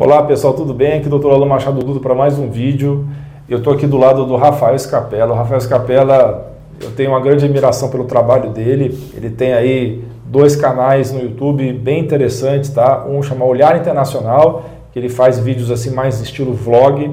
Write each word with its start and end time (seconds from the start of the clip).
Olá 0.00 0.22
pessoal, 0.22 0.54
tudo 0.54 0.72
bem? 0.72 0.92
Aqui 0.92 1.08
é 1.08 1.12
o 1.12 1.18
Dr. 1.18 1.26
Alan 1.26 1.46
Machado 1.46 1.84
Dudo 1.84 1.98
para 1.98 2.14
mais 2.14 2.38
um 2.38 2.48
vídeo. 2.48 3.04
Eu 3.48 3.58
estou 3.58 3.72
aqui 3.72 3.84
do 3.84 3.96
lado 3.96 4.24
do 4.26 4.36
Rafael 4.36 4.76
Escapela. 4.76 5.32
O 5.32 5.36
Rafael 5.36 5.58
Escapela, 5.58 6.52
eu 6.80 6.92
tenho 6.92 7.10
uma 7.10 7.20
grande 7.20 7.44
admiração 7.44 7.90
pelo 7.90 8.04
trabalho 8.04 8.50
dele. 8.50 8.96
Ele 9.16 9.28
tem 9.28 9.52
aí 9.52 10.04
dois 10.24 10.54
canais 10.54 11.10
no 11.10 11.20
YouTube 11.20 11.72
bem 11.72 11.98
interessantes, 11.98 12.70
tá? 12.70 13.06
Um 13.08 13.20
chama 13.24 13.44
Olhar 13.44 13.76
Internacional, 13.76 14.66
que 14.92 15.00
ele 15.00 15.08
faz 15.08 15.40
vídeos 15.40 15.68
assim 15.68 15.90
mais 15.90 16.20
estilo 16.20 16.52
vlog, 16.52 17.12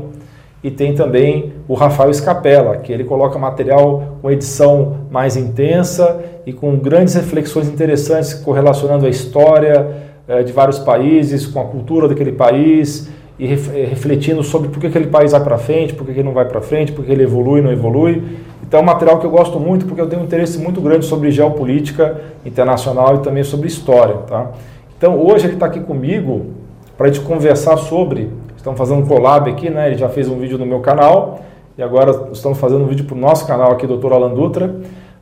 e 0.64 0.70
tem 0.70 0.94
também 0.94 1.54
o 1.68 1.74
Rafael 1.74 2.12
Escapela, 2.12 2.78
que 2.78 2.94
ele 2.94 3.04
coloca 3.04 3.40
material 3.40 4.20
com 4.22 4.30
edição 4.30 5.08
mais 5.10 5.36
intensa 5.36 6.24
e 6.46 6.54
com 6.54 6.78
grandes 6.78 7.16
reflexões 7.16 7.68
interessantes 7.68 8.36
correlacionando 8.36 9.08
a 9.08 9.10
história 9.10 10.14
de 10.44 10.52
vários 10.52 10.80
países, 10.80 11.46
com 11.46 11.62
a 11.62 11.66
cultura 11.66 12.08
daquele 12.08 12.32
país 12.32 13.10
e 13.38 13.46
eh, 13.46 13.88
refletindo 13.90 14.42
sobre 14.44 14.70
por 14.70 14.80
que 14.80 14.88
aquele 14.88 15.08
país 15.08 15.32
vai 15.32 15.44
para 15.44 15.58
frente, 15.58 15.94
por 15.94 16.06
que 16.06 16.12
ele 16.12 16.24
não 16.24 16.34
vai 16.34 16.46
para 16.46 16.62
frente, 16.62 16.92
por 16.92 17.06
que 17.06 17.12
ele 17.12 17.24
evolui, 17.24 17.62
não 17.62 17.72
evolui. 17.72 18.24
Então 18.64 18.80
é 18.80 18.84
um 18.84 18.86
material 18.86 19.20
que 19.20 19.26
eu 19.26 19.30
gosto 19.30 19.60
muito 19.60 19.86
porque 19.86 20.02
eu 20.02 20.08
tenho 20.08 20.22
um 20.22 20.26
interesse 20.26 20.58
muito 20.58 20.82
grande 20.82 21.06
sobre 21.06 21.30
geopolítica 21.32 22.22
internacional 22.46 23.16
e 23.16 23.20
também 23.20 23.44
sobre 23.44 23.68
história. 23.68 24.16
Tá? 24.28 24.52
Então 24.98 25.20
hoje 25.20 25.46
ele 25.46 25.54
está 25.54 25.68
aqui 25.68 25.80
comigo 25.80 26.48
para 26.98 27.08
a 27.08 27.12
gente 27.12 27.24
conversar 27.26 27.78
sobre 27.78 28.30
estamos 28.56 28.80
fazendo 28.80 29.04
um 29.04 29.06
collab 29.06 29.48
aqui, 29.48 29.70
né? 29.70 29.88
Ele 29.88 29.98
já 29.98 30.10
fez 30.10 30.28
um 30.28 30.40
vídeo 30.40 30.58
no 30.58 30.66
meu 30.66 30.80
canal 30.80 31.42
e 31.78 31.84
agora 31.84 32.30
estamos 32.32 32.58
fazendo 32.58 32.84
um 32.84 32.88
vídeo 32.88 33.06
para 33.06 33.16
o 33.16 33.20
nosso 33.20 33.46
canal 33.46 33.72
aqui, 33.72 33.86
Dr. 33.86 34.12
Alan 34.12 34.34
Dutra, 34.34 34.76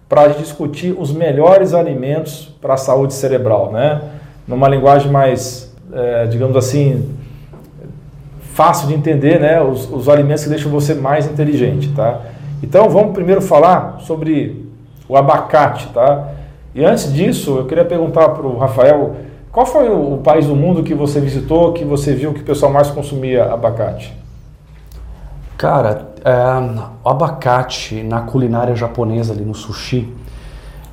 para 0.07 0.27
discutir 0.27 0.95
os 0.97 1.11
melhores 1.11 1.73
alimentos 1.73 2.55
para 2.61 2.75
a 2.75 2.77
saúde 2.77 3.13
cerebral, 3.13 3.69
né? 3.71 4.01
Numa 4.47 4.67
linguagem 4.67 5.11
mais, 5.11 5.73
é, 5.91 6.27
digamos 6.27 6.55
assim, 6.55 7.09
fácil 8.53 8.87
de 8.87 8.93
entender, 8.93 9.39
né? 9.39 9.61
Os, 9.61 9.89
os 9.91 10.09
alimentos 10.09 10.43
que 10.43 10.49
deixam 10.49 10.71
você 10.71 10.93
mais 10.93 11.25
inteligente, 11.25 11.91
tá? 11.93 12.21
Então 12.61 12.89
vamos 12.89 13.13
primeiro 13.13 13.41
falar 13.41 13.99
sobre 13.99 14.69
o 15.07 15.17
abacate, 15.17 15.87
tá? 15.93 16.29
E 16.73 16.83
antes 16.83 17.11
disso, 17.13 17.57
eu 17.57 17.65
queria 17.65 17.85
perguntar 17.85 18.29
para 18.29 18.45
o 18.45 18.57
Rafael 18.57 19.15
qual 19.53 19.67
foi 19.67 19.87
o 19.87 20.17
país 20.17 20.47
do 20.47 20.55
mundo 20.55 20.81
que 20.81 20.95
você 20.95 21.19
visitou, 21.19 21.73
que 21.73 21.85
você 21.85 22.15
viu 22.15 22.33
que 22.33 22.41
o 22.41 22.43
pessoal 22.43 22.71
mais 22.71 22.89
consumia 22.89 23.53
abacate? 23.53 24.11
Cara, 25.55 26.07
é, 26.25 26.31
o 27.03 27.09
abacate 27.09 28.01
na 28.01 28.21
culinária 28.21 28.75
japonesa, 28.75 29.31
ali 29.31 29.45
no 29.45 29.53
sushi, 29.53 30.11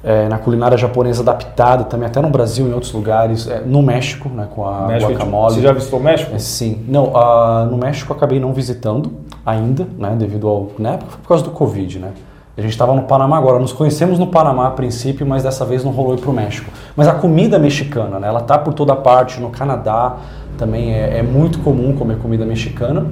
é, 0.02 0.28
na 0.28 0.38
culinária 0.38 0.76
japonesa 0.78 1.22
adaptada, 1.22 1.84
também 1.84 2.06
até 2.06 2.20
no 2.20 2.30
Brasil 2.30 2.66
e 2.66 2.70
em 2.70 2.72
outros 2.72 2.92
lugares, 2.92 3.46
é, 3.46 3.60
no 3.60 3.82
México, 3.82 4.28
né, 4.28 4.48
com 4.54 4.66
a 4.66 4.86
México, 4.86 5.12
guacamole. 5.12 5.54
Você 5.54 5.60
já 5.60 5.72
visitou 5.72 5.98
o 5.98 6.02
México? 6.02 6.34
É, 6.34 6.38
sim. 6.38 6.84
Não, 6.88 7.08
uh, 7.08 7.66
no 7.70 7.76
México 7.76 8.12
eu 8.12 8.16
acabei 8.16 8.40
não 8.40 8.52
visitando 8.52 9.12
ainda, 9.44 9.86
né, 9.98 10.14
devido 10.18 10.48
ao... 10.48 10.68
Na 10.78 10.92
época 10.92 11.10
foi 11.12 11.20
por 11.20 11.28
causa 11.28 11.44
do 11.44 11.50
Covid, 11.50 11.98
né? 11.98 12.12
A 12.56 12.62
gente 12.62 12.72
estava 12.72 12.94
no 12.94 13.02
Panamá 13.02 13.38
agora, 13.38 13.58
nos 13.58 13.72
conhecemos 13.72 14.18
no 14.18 14.26
Panamá 14.26 14.66
a 14.66 14.70
princípio, 14.70 15.26
mas 15.26 15.42
dessa 15.42 15.64
vez 15.64 15.82
não 15.82 15.92
rolou 15.92 16.14
ir 16.14 16.20
para 16.20 16.30
o 16.30 16.32
México. 16.32 16.70
Mas 16.94 17.08
a 17.08 17.12
comida 17.12 17.58
mexicana, 17.58 18.18
né, 18.18 18.28
ela 18.28 18.40
tá 18.40 18.58
por 18.58 18.74
toda 18.74 18.94
parte, 18.94 19.40
no 19.40 19.48
Canadá 19.50 20.16
também 20.58 20.92
é, 20.92 21.18
é 21.18 21.22
muito 21.22 21.60
comum 21.60 21.94
comer 21.94 22.18
comida 22.18 22.44
mexicana. 22.44 23.06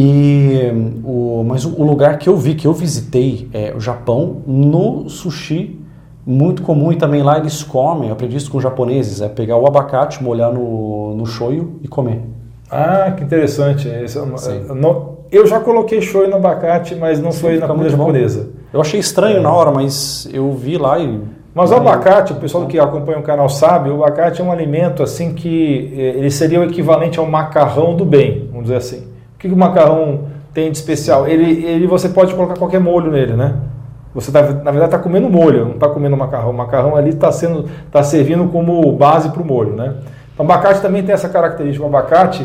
E 0.00 0.70
o, 1.02 1.42
mas 1.44 1.64
o, 1.64 1.82
lugar 1.82 2.18
que 2.18 2.28
eu 2.28 2.36
vi, 2.36 2.54
que 2.54 2.68
eu 2.68 2.72
visitei, 2.72 3.48
é 3.52 3.74
o 3.76 3.80
Japão, 3.80 4.42
no 4.46 5.08
sushi, 5.08 5.76
muito 6.24 6.62
comum 6.62 6.92
e 6.92 6.96
também 6.96 7.20
lá 7.20 7.36
eles 7.36 7.64
comem, 7.64 8.06
eu 8.06 8.12
aprendi 8.12 8.36
isso 8.36 8.48
com 8.48 8.58
os 8.58 8.62
japoneses, 8.62 9.20
é 9.20 9.28
pegar 9.28 9.56
o 9.56 9.66
abacate, 9.66 10.22
molhar 10.22 10.52
no, 10.52 11.16
no 11.16 11.26
shoyu 11.26 11.80
e 11.82 11.88
comer. 11.88 12.20
Ah, 12.70 13.12
que 13.16 13.24
interessante. 13.24 13.88
Isso, 14.04 14.24
não, 14.72 15.16
eu 15.32 15.44
já 15.48 15.58
coloquei 15.58 16.00
shoyu 16.00 16.30
no 16.30 16.36
abacate, 16.36 16.94
mas 16.94 17.20
não 17.20 17.32
Sim, 17.32 17.40
foi 17.40 17.58
na 17.58 17.66
comida 17.66 17.90
japonesa. 17.90 18.44
Bom. 18.44 18.50
Eu 18.74 18.80
achei 18.80 19.00
estranho 19.00 19.38
é. 19.38 19.40
na 19.40 19.52
hora, 19.52 19.72
mas 19.72 20.28
eu 20.32 20.52
vi 20.52 20.78
lá 20.78 21.00
e. 21.00 21.20
Mas 21.52 21.72
o 21.72 21.74
abacate, 21.74 22.34
o 22.34 22.36
pessoal 22.36 22.66
que 22.66 22.78
acompanha 22.78 23.18
o 23.18 23.22
canal 23.22 23.48
sabe, 23.48 23.90
o 23.90 24.04
abacate 24.04 24.40
é 24.40 24.44
um 24.44 24.52
alimento 24.52 25.02
assim 25.02 25.34
que 25.34 25.92
eh, 25.92 26.18
ele 26.18 26.30
seria 26.30 26.60
o 26.60 26.62
equivalente 26.62 27.18
ao 27.18 27.26
macarrão 27.26 27.96
do 27.96 28.04
bem, 28.04 28.46
vamos 28.46 28.66
dizer 28.66 28.76
assim. 28.76 29.17
O 29.38 29.40
que 29.40 29.46
o 29.46 29.56
macarrão 29.56 30.24
tem 30.52 30.68
de 30.68 30.76
especial? 30.76 31.28
Ele, 31.28 31.64
ele 31.64 31.86
você 31.86 32.08
pode 32.08 32.34
colocar 32.34 32.56
qualquer 32.56 32.80
molho 32.80 33.08
nele, 33.08 33.34
né? 33.34 33.54
Você 34.12 34.32
tá, 34.32 34.42
na 34.42 34.72
verdade 34.72 34.86
está 34.86 34.98
comendo 34.98 35.30
molho, 35.30 35.64
não 35.64 35.74
está 35.74 35.88
comendo 35.88 36.16
macarrão. 36.16 36.50
O 36.50 36.54
macarrão 36.54 36.96
ali 36.96 37.10
está 37.10 37.30
sendo, 37.30 37.68
tá 37.92 38.02
servindo 38.02 38.48
como 38.48 38.92
base 38.92 39.30
para 39.30 39.40
o 39.40 39.44
molho, 39.46 39.76
né? 39.76 39.94
Então, 40.34 40.44
o 40.44 40.50
abacate 40.50 40.80
também 40.80 41.04
tem 41.04 41.14
essa 41.14 41.28
característica. 41.28 41.84
O 41.84 41.88
abacate 41.88 42.44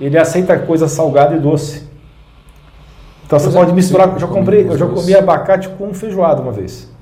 ele 0.00 0.18
aceita 0.18 0.58
coisa 0.58 0.88
salgada 0.88 1.36
e 1.36 1.38
doce. 1.38 1.88
Então 3.24 3.38
você 3.38 3.50
pode 3.56 3.72
misturar. 3.72 4.12
Eu 4.12 4.18
já 4.18 4.26
comprei, 4.26 4.66
eu 4.68 4.76
já 4.76 4.86
comi 4.86 5.14
abacate 5.14 5.68
com 5.68 5.94
feijoada 5.94 6.42
uma 6.42 6.50
vez. 6.50 6.92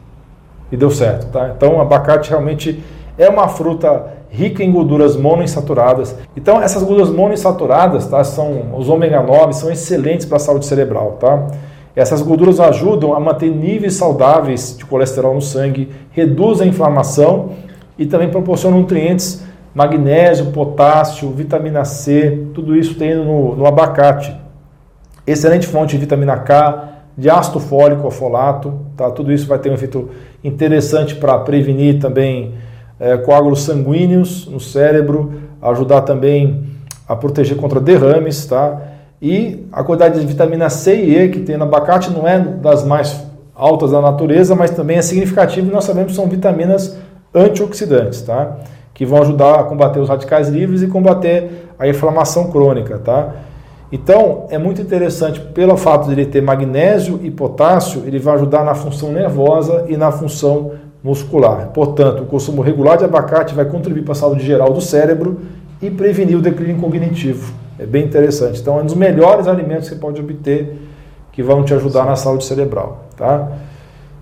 E 0.70 0.76
deu 0.76 0.90
certo, 0.90 1.32
tá? 1.32 1.54
Então 1.56 1.80
abacate 1.80 2.28
realmente 2.28 2.84
é 3.16 3.26
uma 3.26 3.48
fruta 3.48 4.19
rica 4.30 4.62
em 4.62 4.70
gorduras 4.70 5.16
monoinsaturadas. 5.16 6.16
Então 6.36 6.60
essas 6.62 6.82
gorduras 6.82 7.10
monoinsaturadas, 7.10 8.06
tá? 8.06 8.22
São 8.24 8.74
os 8.76 8.88
ômega 8.88 9.22
9, 9.22 9.52
são 9.52 9.70
excelentes 9.70 10.24
para 10.24 10.36
a 10.36 10.40
saúde 10.40 10.66
cerebral, 10.66 11.18
tá? 11.20 11.48
Essas 11.94 12.22
gorduras 12.22 12.60
ajudam 12.60 13.14
a 13.14 13.20
manter 13.20 13.50
níveis 13.50 13.94
saudáveis 13.94 14.76
de 14.78 14.86
colesterol 14.86 15.34
no 15.34 15.42
sangue, 15.42 15.90
reduzem 16.12 16.68
a 16.68 16.70
inflamação 16.70 17.50
e 17.98 18.06
também 18.06 18.30
proporcionam 18.30 18.78
nutrientes 18.78 19.42
magnésio, 19.74 20.46
potássio, 20.46 21.30
vitamina 21.30 21.84
C, 21.84 22.46
tudo 22.54 22.76
isso 22.76 22.96
tem 22.96 23.14
no, 23.14 23.54
no 23.54 23.66
abacate. 23.66 24.34
Excelente 25.26 25.66
fonte 25.66 25.92
de 25.92 25.98
vitamina 25.98 26.36
K, 26.38 26.88
de 27.16 27.30
ácido 27.30 27.60
fólico 27.60 28.10
folato, 28.10 28.80
tá? 28.96 29.10
tudo 29.10 29.32
isso 29.32 29.46
vai 29.46 29.58
ter 29.58 29.70
um 29.70 29.74
efeito 29.74 30.08
interessante 30.42 31.14
para 31.14 31.38
prevenir 31.38 32.00
também 32.00 32.54
é, 33.00 33.16
coágulos 33.16 33.62
sanguíneos 33.62 34.46
no 34.46 34.60
cérebro, 34.60 35.32
ajudar 35.62 36.02
também 36.02 36.64
a 37.08 37.16
proteger 37.16 37.56
contra 37.56 37.80
derrames, 37.80 38.44
tá? 38.44 38.80
E 39.20 39.66
a 39.72 39.82
quantidade 39.82 40.20
de 40.20 40.26
vitamina 40.26 40.70
C 40.70 40.94
e 40.94 41.18
E 41.18 41.28
que 41.28 41.40
tem 41.40 41.56
no 41.56 41.64
abacate 41.64 42.10
não 42.10 42.28
é 42.28 42.38
das 42.38 42.84
mais 42.84 43.26
altas 43.54 43.90
da 43.90 44.00
natureza, 44.00 44.54
mas 44.54 44.70
também 44.70 44.98
é 44.98 45.02
significativo 45.02 45.68
e 45.68 45.72
nós 45.72 45.84
sabemos 45.84 46.12
que 46.12 46.16
são 46.16 46.28
vitaminas 46.28 46.96
antioxidantes, 47.34 48.22
tá? 48.22 48.58
Que 48.94 49.04
vão 49.04 49.20
ajudar 49.22 49.60
a 49.60 49.64
combater 49.64 49.98
os 49.98 50.08
radicais 50.08 50.48
livres 50.48 50.82
e 50.82 50.86
combater 50.86 51.68
a 51.78 51.88
inflamação 51.88 52.50
crônica, 52.50 52.98
tá? 52.98 53.34
Então, 53.92 54.46
é 54.50 54.56
muito 54.56 54.80
interessante, 54.80 55.40
pelo 55.40 55.76
fato 55.76 56.06
de 56.06 56.12
ele 56.12 56.26
ter 56.26 56.40
magnésio 56.40 57.18
e 57.22 57.30
potássio, 57.30 58.04
ele 58.06 58.18
vai 58.18 58.34
ajudar 58.36 58.64
na 58.64 58.74
função 58.74 59.10
nervosa 59.10 59.86
e 59.88 59.96
na 59.96 60.12
função 60.12 60.72
muscular. 61.02 61.68
Portanto, 61.68 62.22
o 62.22 62.26
consumo 62.26 62.62
regular 62.62 62.98
de 62.98 63.04
abacate 63.04 63.54
vai 63.54 63.64
contribuir 63.64 64.02
para 64.02 64.12
a 64.12 64.16
saúde 64.16 64.44
geral 64.44 64.72
do 64.72 64.80
cérebro 64.80 65.40
e 65.80 65.90
prevenir 65.90 66.36
o 66.36 66.42
declínio 66.42 66.76
cognitivo. 66.76 67.52
É 67.78 67.86
bem 67.86 68.04
interessante. 68.04 68.60
Então, 68.60 68.78
é 68.78 68.82
um 68.82 68.86
dos 68.86 68.94
melhores 68.94 69.48
alimentos 69.48 69.88
que 69.88 69.94
você 69.94 70.00
pode 70.00 70.20
obter 70.20 70.76
que 71.32 71.42
vão 71.42 71.64
te 71.64 71.72
ajudar 71.72 72.04
na 72.04 72.16
saúde 72.16 72.44
cerebral. 72.44 73.04
Tá? 73.16 73.48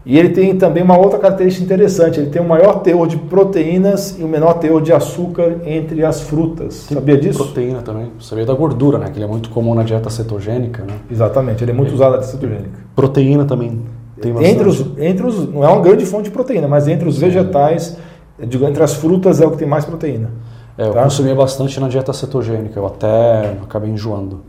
E 0.07 0.19
ele 0.19 0.31
tem 0.31 0.57
também 0.57 0.83
uma 0.83 0.97
outra 0.97 1.19
característica 1.19 1.65
interessante, 1.65 2.19
ele 2.19 2.31
tem 2.31 2.41
o 2.41 2.45
um 2.45 2.49
maior 2.49 2.81
teor 2.81 3.07
de 3.07 3.19
proteínas 3.19 4.19
e 4.19 4.23
o 4.23 4.27
um 4.27 4.29
menor 4.29 4.55
teor 4.55 4.81
de 4.81 4.93
açúcar 4.93 5.57
entre 5.67 6.03
as 6.05 6.23
frutas. 6.23 6.87
Tem 6.87 6.97
Sabia 6.97 7.19
disso? 7.19 7.45
Proteína 7.45 7.83
também. 7.83 8.13
Sabia 8.21 8.47
da 8.47 8.55
gordura, 8.55 8.97
né? 8.97 9.11
Que 9.11 9.19
ele 9.19 9.25
é 9.25 9.29
muito 9.29 9.51
comum 9.51 9.75
na 9.75 9.83
dieta 9.83 10.09
cetogênica, 10.09 10.83
né? 10.83 10.95
Exatamente, 11.11 11.63
ele 11.63 11.73
é 11.73 11.75
muito 11.75 11.89
ele... 11.89 11.97
usado 11.97 12.13
na 12.13 12.19
dieta 12.19 12.33
cetogênica. 12.33 12.79
Proteína 12.97 13.45
também. 13.45 13.83
Entre 14.27 14.69
os, 14.69 14.85
entre 14.99 15.27
os, 15.27 15.49
não 15.53 15.65
é 15.65 15.69
uma 15.69 15.81
grande 15.81 16.05
fonte 16.05 16.25
de 16.25 16.31
proteína, 16.31 16.67
mas 16.67 16.89
entre 16.89 17.09
os 17.09 17.17
Sim. 17.17 17.23
vegetais, 17.23 17.97
digo, 18.39 18.65
entre 18.67 18.83
as 18.83 18.95
frutas 18.95 19.41
é 19.41 19.47
o 19.47 19.51
que 19.51 19.59
tem 19.59 19.69
mais 19.69 19.85
proteína. 19.85 20.31
É, 20.77 20.87
eu 20.87 20.93
tá? 20.93 21.03
consumia 21.03 21.35
bastante 21.35 21.79
na 21.81 21.89
dieta 21.89 22.13
cetogênica, 22.13 22.79
eu 22.79 22.87
até 22.87 23.57
acabei 23.63 23.91
enjoando. 23.91 24.41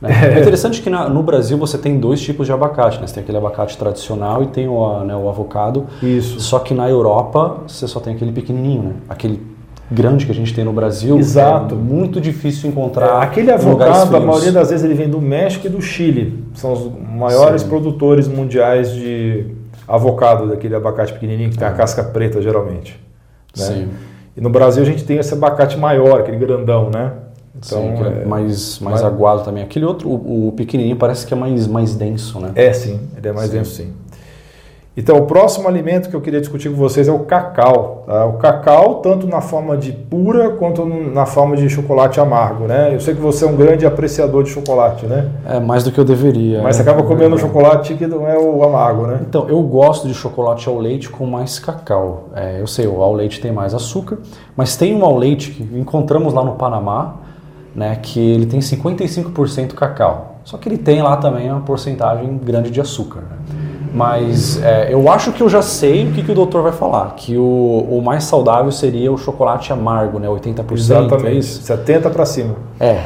Né? 0.00 0.10
É. 0.10 0.38
é 0.38 0.40
interessante 0.40 0.82
que 0.82 0.90
na, 0.90 1.08
no 1.08 1.22
Brasil 1.22 1.56
você 1.56 1.78
tem 1.78 1.98
dois 1.98 2.20
tipos 2.20 2.46
de 2.46 2.52
abacate, 2.52 3.00
né? 3.00 3.06
Você 3.06 3.14
tem 3.14 3.22
aquele 3.22 3.38
abacate 3.38 3.76
tradicional 3.76 4.42
e 4.42 4.46
tem 4.46 4.68
o, 4.68 5.04
né, 5.04 5.14
o 5.14 5.28
avocado. 5.28 5.86
Isso. 6.02 6.40
Só 6.40 6.58
que 6.58 6.74
na 6.74 6.88
Europa 6.88 7.58
você 7.66 7.86
só 7.86 8.00
tem 8.00 8.14
aquele 8.14 8.32
pequenininho, 8.32 8.82
né? 8.82 8.94
Aquele 9.08 9.53
grande 9.90 10.26
que 10.26 10.32
a 10.32 10.34
gente 10.34 10.54
tem 10.54 10.64
no 10.64 10.72
Brasil. 10.72 11.18
Exato. 11.18 11.74
É 11.74 11.78
muito 11.78 12.20
difícil 12.20 12.70
encontrar. 12.70 13.22
É, 13.22 13.24
aquele 13.24 13.50
avocado, 13.50 14.16
a 14.16 14.20
maioria 14.20 14.52
das 14.52 14.70
vezes 14.70 14.84
ele 14.84 14.94
vem 14.94 15.08
do 15.08 15.20
México 15.20 15.66
e 15.66 15.70
do 15.70 15.80
Chile. 15.80 16.44
São 16.54 16.72
os 16.72 16.90
maiores 17.10 17.62
Sim. 17.62 17.68
produtores 17.68 18.26
mundiais 18.28 18.92
de 18.92 19.46
avocado, 19.86 20.48
daquele 20.48 20.74
abacate 20.74 21.12
pequenininho 21.12 21.50
que 21.50 21.58
tem 21.58 21.68
a 21.68 21.70
é. 21.70 21.74
casca 21.74 22.02
preta 22.02 22.40
geralmente. 22.40 22.98
Né? 23.56 23.64
Sim. 23.64 23.88
E 24.36 24.40
no 24.40 24.50
Brasil 24.50 24.82
a 24.82 24.86
gente 24.86 25.04
tem 25.04 25.18
esse 25.18 25.32
abacate 25.32 25.76
maior, 25.76 26.20
aquele 26.20 26.38
grandão, 26.38 26.90
né? 26.90 27.12
Então, 27.56 27.80
sim, 27.80 28.04
é, 28.04 28.22
é 28.22 28.24
mais, 28.24 28.80
mais, 28.80 28.80
mais 28.80 29.02
aguado 29.02 29.44
também. 29.44 29.62
Aquele 29.62 29.84
outro, 29.84 30.08
o, 30.08 30.48
o, 30.48 30.52
pequenininho, 30.52 30.96
parece 30.96 31.24
que 31.24 31.32
é 31.32 31.36
mais, 31.36 31.68
mais 31.68 31.94
denso, 31.94 32.40
né? 32.40 32.50
É, 32.56 32.72
sim, 32.72 32.98
ele 33.16 33.28
é 33.28 33.32
mais 33.32 33.50
sim. 33.50 33.56
denso, 33.56 33.70
sim. 33.70 33.92
Então, 34.96 35.16
o 35.16 35.26
próximo 35.26 35.66
alimento 35.66 36.08
que 36.08 36.14
eu 36.14 36.20
queria 36.20 36.40
discutir 36.40 36.70
com 36.70 36.76
vocês 36.76 37.08
é 37.08 37.12
o 37.12 37.20
cacau. 37.20 38.04
Tá? 38.06 38.26
O 38.26 38.34
cacau, 38.34 38.96
tanto 38.96 39.26
na 39.26 39.40
forma 39.40 39.76
de 39.76 39.90
pura 39.90 40.50
quanto 40.50 40.84
na 40.84 41.26
forma 41.26 41.56
de 41.56 41.68
chocolate 41.68 42.20
amargo, 42.20 42.66
né? 42.66 42.94
Eu 42.94 43.00
sei 43.00 43.12
que 43.12 43.20
você 43.20 43.44
é 43.44 43.48
um 43.48 43.56
grande 43.56 43.84
apreciador 43.84 44.44
de 44.44 44.50
chocolate, 44.50 45.04
né? 45.06 45.30
É 45.46 45.58
mais 45.58 45.82
do 45.82 45.90
que 45.90 45.98
eu 45.98 46.04
deveria. 46.04 46.62
Mas 46.62 46.76
você 46.76 46.84
né? 46.84 46.90
acaba 46.92 47.06
comendo 47.06 47.36
chocolate 47.36 47.94
que 47.94 48.06
não 48.06 48.28
é 48.28 48.38
o 48.38 48.62
amargo, 48.62 49.08
né? 49.08 49.18
Então, 49.28 49.48
eu 49.48 49.60
gosto 49.62 50.06
de 50.06 50.14
chocolate 50.14 50.68
ao 50.68 50.78
leite 50.78 51.10
com 51.10 51.26
mais 51.26 51.58
cacau. 51.58 52.28
É, 52.32 52.60
eu 52.60 52.66
sei, 52.68 52.86
o 52.86 53.02
ao 53.02 53.12
leite 53.12 53.40
tem 53.40 53.50
mais 53.50 53.74
açúcar, 53.74 54.18
mas 54.56 54.76
tem 54.76 54.94
um 54.94 55.04
ao 55.04 55.18
leite 55.18 55.50
que 55.50 55.62
encontramos 55.76 56.32
lá 56.32 56.44
no 56.44 56.52
Panamá, 56.52 57.16
né, 57.74 57.98
que 58.00 58.20
ele 58.20 58.46
tem 58.46 58.60
55% 58.60 59.74
cacau. 59.74 60.36
Só 60.44 60.56
que 60.56 60.68
ele 60.68 60.78
tem 60.78 61.02
lá 61.02 61.16
também 61.16 61.50
uma 61.50 61.62
porcentagem 61.62 62.38
grande 62.38 62.70
de 62.70 62.80
açúcar. 62.80 63.22
Né? 63.22 63.63
Mas 63.94 64.60
é, 64.60 64.92
eu 64.92 65.08
acho 65.08 65.30
que 65.30 65.40
eu 65.40 65.48
já 65.48 65.62
sei 65.62 66.08
o 66.08 66.12
que, 66.12 66.24
que 66.24 66.32
o 66.32 66.34
doutor 66.34 66.64
vai 66.64 66.72
falar, 66.72 67.14
que 67.14 67.36
o, 67.36 67.86
o 67.88 68.02
mais 68.04 68.24
saudável 68.24 68.72
seria 68.72 69.12
o 69.12 69.16
chocolate 69.16 69.72
amargo, 69.72 70.18
né? 70.18 70.26
80%. 70.26 70.72
Exatamente. 70.72 71.26
É 71.28 71.32
isso? 71.34 71.62
70 71.62 72.10
para 72.10 72.26
cima. 72.26 72.56
É. 72.80 73.04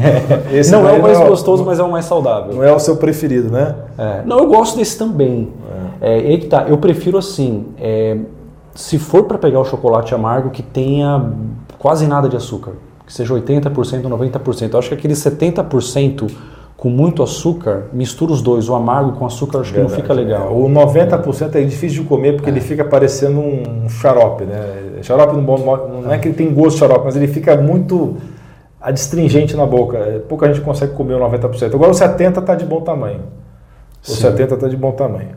Esse 0.50 0.72
não 0.72 0.88
é 0.88 0.92
o 0.92 1.02
mais 1.02 1.18
não 1.18 1.24
é 1.24 1.26
o- 1.26 1.28
gostoso, 1.28 1.62
mas 1.62 1.78
é 1.78 1.82
o 1.82 1.90
mais 1.92 2.06
saudável. 2.06 2.54
Não 2.54 2.64
é 2.64 2.72
o 2.72 2.78
seu 2.78 2.96
preferido, 2.96 3.50
né? 3.50 3.74
É. 3.98 4.22
Não, 4.24 4.38
eu 4.38 4.46
gosto 4.46 4.78
desse 4.78 4.96
também. 4.96 5.50
É. 6.00 6.36
que 6.38 6.46
tá. 6.46 6.64
Eu 6.66 6.78
prefiro 6.78 7.18
assim, 7.18 7.66
é, 7.78 8.16
se 8.74 8.98
for 8.98 9.24
para 9.24 9.36
pegar 9.36 9.60
o 9.60 9.64
chocolate 9.66 10.14
amargo 10.14 10.48
que 10.48 10.62
tenha 10.62 11.32
quase 11.78 12.06
nada 12.06 12.30
de 12.30 12.36
açúcar, 12.36 12.72
que 13.06 13.12
seja 13.12 13.34
80%, 13.34 14.02
90%. 14.02 14.72
Eu 14.72 14.78
acho 14.78 14.88
que 14.88 14.94
aquele 14.94 15.12
70% 15.12 16.30
com 16.80 16.88
muito 16.88 17.22
açúcar, 17.22 17.88
mistura 17.92 18.32
os 18.32 18.40
dois, 18.40 18.66
o 18.66 18.74
amargo 18.74 19.12
com 19.12 19.26
açúcar, 19.26 19.60
acho 19.60 19.70
que 19.70 19.78
não 19.78 19.90
fica 19.90 20.14
legal. 20.14 20.50
O 20.50 20.66
90% 20.66 21.54
é 21.56 21.60
difícil 21.60 22.02
de 22.02 22.08
comer 22.08 22.36
porque 22.36 22.48
ele 22.48 22.62
fica 22.62 22.82
parecendo 22.82 23.38
um 23.38 23.86
xarope, 23.86 24.44
né? 24.44 25.02
Xarope 25.02 25.36
no 25.36 25.42
bom 25.42 25.58
não 26.02 26.10
é 26.10 26.16
que 26.16 26.28
ele 26.28 26.34
tem 26.34 26.50
gosto 26.54 26.76
de 26.76 26.78
xarope, 26.78 27.04
mas 27.04 27.16
ele 27.16 27.28
fica 27.28 27.54
muito 27.54 28.16
adstringente 28.80 29.54
na 29.54 29.66
boca. 29.66 29.98
É, 29.98 30.20
Pouca 30.20 30.46
gente 30.46 30.64
consegue 30.64 30.94
comer 30.94 31.16
o 31.16 31.18
90%. 31.18 31.74
Agora 31.74 31.90
o 31.90 31.94
70% 31.94 32.38
está 32.38 32.54
de 32.54 32.64
bom 32.64 32.80
tamanho. 32.80 33.24
O 34.02 34.12
Sim. 34.12 34.22
70 34.22 34.54
está 34.54 34.66
de 34.66 34.76
bom 34.76 34.92
tamanho. 34.92 35.32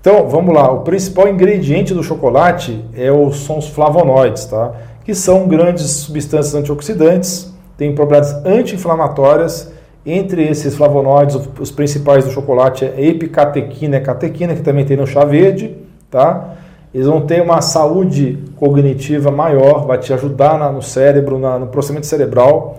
Então, 0.00 0.28
vamos 0.28 0.54
lá. 0.54 0.70
O 0.70 0.82
principal 0.82 1.26
ingrediente 1.28 1.92
do 1.92 2.02
chocolate 2.04 2.84
é 2.94 3.10
os, 3.10 3.44
são 3.44 3.58
os 3.58 3.66
flavonoides, 3.66 4.44
tá? 4.44 4.70
Que 5.04 5.16
são 5.16 5.48
grandes 5.48 5.90
substâncias 5.90 6.54
antioxidantes, 6.54 7.52
têm 7.76 7.92
propriedades 7.92 8.32
anti-inflamatórias. 8.46 9.74
Entre 10.06 10.46
esses 10.46 10.76
flavonoides, 10.76 11.36
os, 11.58 11.72
principais 11.72 12.24
do 12.24 12.30
chocolate 12.30 12.84
é 12.84 13.04
epicatequina 13.08 13.96
e 13.96 14.00
catequina, 14.00 14.54
que 14.54 14.62
também 14.62 14.84
tem 14.84 14.96
no 14.96 15.04
chá 15.04 15.24
verde, 15.24 15.76
tá? 16.08 16.54
Eles 16.94 17.08
vão 17.08 17.22
ter 17.22 17.42
uma 17.42 17.60
saúde 17.60 18.38
cognitiva 18.54 19.32
maior, 19.32 19.84
vai 19.84 19.98
te 19.98 20.12
ajudar 20.12 20.56
na- 20.60 20.70
no 20.70 20.80
cérebro, 20.80 21.40
na- 21.40 21.58
no 21.58 21.66
processamento 21.66 22.06
cerebral, 22.06 22.78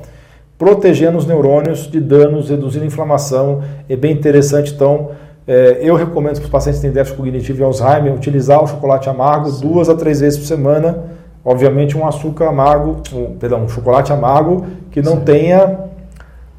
protegendo 0.57 1.17
os 1.17 1.25
neurônios 1.25 1.91
de 1.91 1.99
danos, 1.99 2.49
reduzindo 2.49 2.85
a 2.85 2.87
inflamação. 2.87 3.61
É 3.89 3.97
bem 3.97 4.13
interessante, 4.13 4.73
então, 4.73 5.09
é, 5.45 5.79
eu 5.81 5.95
recomendo 5.95 6.35
para 6.35 6.45
os 6.45 6.49
pacientes 6.49 6.79
que 6.79 6.87
têm 6.87 6.93
déficit 6.93 7.17
cognitivo 7.17 7.59
e 7.59 7.63
Alzheimer 7.63 8.13
utilizar 8.13 8.63
o 8.63 8.67
chocolate 8.67 9.09
amargo 9.09 9.51
duas 9.51 9.89
a 9.89 9.95
três 9.95 10.21
vezes 10.21 10.39
por 10.39 10.45
semana. 10.45 11.03
Obviamente, 11.43 11.97
um 11.97 12.07
açúcar 12.07 12.47
amargo, 12.47 13.01
um, 13.13 13.35
perdão, 13.35 13.63
um 13.63 13.69
chocolate 13.69 14.13
amargo 14.13 14.65
que 14.91 15.01
não 15.01 15.17
Sim. 15.17 15.23
tenha 15.25 15.86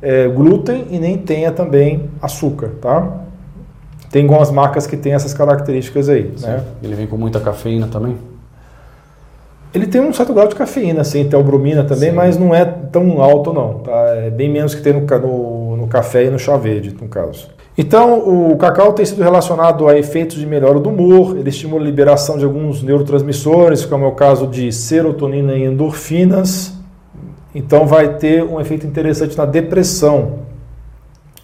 é, 0.00 0.28
glúten 0.28 0.86
e 0.90 0.98
nem 0.98 1.18
tenha 1.18 1.50
também 1.52 2.10
açúcar, 2.22 2.72
tá? 2.80 3.24
Tem 4.10 4.22
algumas 4.22 4.50
marcas 4.50 4.86
que 4.86 4.96
têm 4.96 5.12
essas 5.12 5.34
características 5.34 6.08
aí, 6.08 6.32
né? 6.40 6.64
Ele 6.82 6.94
vem 6.94 7.06
com 7.06 7.16
muita 7.16 7.40
cafeína 7.40 7.88
também? 7.88 8.16
Ele 9.74 9.86
tem 9.86 10.00
um 10.00 10.12
certo 10.12 10.32
grau 10.32 10.48
de 10.48 10.54
cafeína, 10.54 11.04
sim, 11.04 11.28
tem 11.28 11.42
bromina 11.42 11.84
também, 11.84 12.10
Sim. 12.10 12.16
mas 12.16 12.38
não 12.38 12.54
é 12.54 12.64
tão 12.64 13.20
alto 13.20 13.52
não, 13.52 13.80
tá? 13.80 14.06
É 14.16 14.30
bem 14.30 14.50
menos 14.50 14.74
que 14.74 14.80
tem 14.80 14.94
no, 14.94 15.00
no, 15.00 15.76
no 15.76 15.86
café 15.86 16.24
e 16.24 16.30
no 16.30 16.38
chá 16.38 16.56
verde, 16.56 16.96
no 16.98 17.06
caso. 17.06 17.48
Então, 17.76 18.18
o 18.18 18.56
cacau 18.56 18.92
tem 18.92 19.04
sido 19.04 19.22
relacionado 19.22 19.86
a 19.86 19.96
efeitos 19.96 20.36
de 20.36 20.46
melhora 20.46 20.80
do 20.80 20.88
humor, 20.88 21.36
ele 21.36 21.50
estimula 21.50 21.82
a 21.82 21.84
liberação 21.84 22.38
de 22.38 22.44
alguns 22.44 22.82
neurotransmissores, 22.82 23.84
como 23.84 24.04
é 24.04 24.08
o 24.08 24.12
caso 24.12 24.46
de 24.46 24.72
serotonina 24.72 25.54
e 25.54 25.64
endorfinas. 25.64 26.77
Então, 27.58 27.86
vai 27.86 28.14
ter 28.14 28.42
um 28.44 28.60
efeito 28.60 28.86
interessante 28.86 29.36
na 29.36 29.44
depressão. 29.44 30.46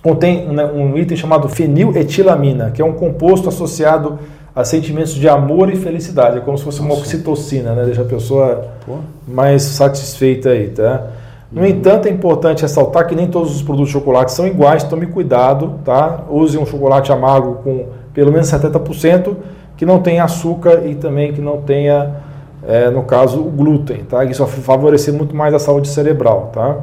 Contém 0.03 0.47
né, 0.49 0.65
um 0.65 0.97
item 0.97 1.17
chamado 1.17 1.49
feniletilamina, 1.49 2.71
que 2.71 2.81
é 2.81 2.85
um 2.85 2.93
composto 2.93 3.49
associado 3.49 4.19
a 4.55 4.63
sentimentos 4.65 5.15
de 5.15 5.29
amor 5.29 5.73
e 5.73 5.77
felicidade. 5.77 6.39
É 6.39 6.41
como 6.41 6.57
se 6.57 6.63
fosse 6.63 6.79
uma 6.81 6.91
Nossa. 6.91 7.01
oxitocina, 7.01 7.73
né? 7.75 7.85
Deixa 7.85 8.03
a 8.03 8.05
pessoa 8.05 8.69
Pô. 8.87 8.99
mais 9.27 9.63
satisfeita 9.63 10.51
aí, 10.51 10.69
tá? 10.69 11.07
No 11.51 11.63
Uhum. 11.63 11.67
entanto, 11.67 12.07
é 12.07 12.11
importante 12.11 12.63
ressaltar 12.63 13.07
que 13.07 13.15
nem 13.17 13.27
todos 13.27 13.55
os 13.57 13.63
produtos 13.63 13.89
de 13.89 13.95
chocolate 13.95 14.33
são 14.33 14.47
iguais, 14.47 14.85
tome 14.85 15.07
cuidado, 15.07 15.81
tá? 15.85 16.21
Use 16.31 16.57
um 16.57 16.67
chocolate 16.67 17.11
amargo 17.11 17.57
com 17.65 17.87
pelo 18.13 18.31
menos 18.31 18.47
70%, 18.47 19.35
que 19.77 19.85
não 19.85 19.99
tenha 20.01 20.23
açúcar 20.23 20.83
e 20.87 20.95
também 20.95 21.33
que 21.33 21.41
não 21.41 21.61
tenha, 21.63 22.11
é, 22.67 22.91
no 22.91 23.03
caso, 23.03 23.41
o 23.41 23.51
glúten, 23.51 24.05
tá? 24.05 24.25
Isso 24.25 24.45
vai 24.45 24.55
favorecer 24.61 25.13
muito 25.13 25.35
mais 25.35 25.53
a 25.55 25.59
saúde 25.59 25.89
cerebral, 25.89 26.51
tá? 26.53 26.77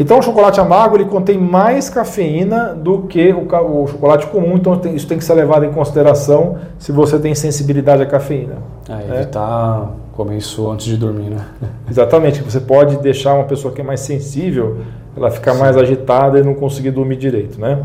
Então, 0.00 0.20
o 0.20 0.22
chocolate 0.22 0.60
amargo 0.60 0.96
ele 0.96 1.06
contém 1.06 1.36
mais 1.36 1.90
cafeína 1.90 2.72
do 2.72 3.02
que 3.02 3.32
o, 3.32 3.82
o 3.82 3.86
chocolate 3.88 4.26
comum, 4.28 4.54
então 4.54 4.76
tem- 4.78 4.94
isso 4.94 5.08
tem 5.08 5.18
que 5.18 5.24
ser 5.24 5.34
levado 5.34 5.64
em 5.64 5.72
consideração 5.72 6.56
se 6.78 6.92
você 6.92 7.18
tem 7.18 7.34
sensibilidade 7.34 8.02
à 8.02 8.06
cafeína. 8.06 8.56
É, 8.88 9.16
evitar 9.16 9.90
comer 10.12 10.36
isso 10.36 10.70
antes 10.70 10.86
de 10.86 10.96
dormir, 10.96 11.30
né? 11.30 11.44
Exatamente, 11.90 12.42
você 12.42 12.60
pode 12.60 12.96
deixar 12.98 13.34
uma 13.34 13.44
pessoa 13.44 13.74
que 13.74 13.80
é 13.80 13.84
mais 13.84 13.98
sensível, 14.00 14.78
ela 15.16 15.30
ficar 15.32 15.54
mais 15.54 15.76
agitada 15.76 16.38
e 16.38 16.44
não 16.44 16.54
conseguir 16.54 16.92
dormir 16.92 17.16
direito, 17.16 17.60
né? 17.60 17.82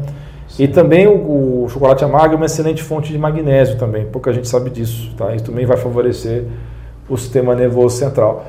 E 0.57 0.67
também 0.67 1.07
o, 1.07 1.63
o 1.63 1.69
chocolate 1.69 2.03
amargo 2.03 2.35
é 2.35 2.37
uma 2.37 2.45
excelente 2.45 2.83
fonte 2.83 3.11
de 3.11 3.17
magnésio 3.17 3.77
também, 3.77 4.05
pouca 4.05 4.31
gente 4.31 4.47
sabe 4.47 4.69
disso, 4.69 5.11
tá? 5.17 5.33
Isso 5.35 5.45
também 5.45 5.65
vai 5.65 5.77
favorecer 5.77 6.45
o 7.09 7.17
sistema 7.17 7.55
nervoso 7.55 7.97
central. 7.97 8.45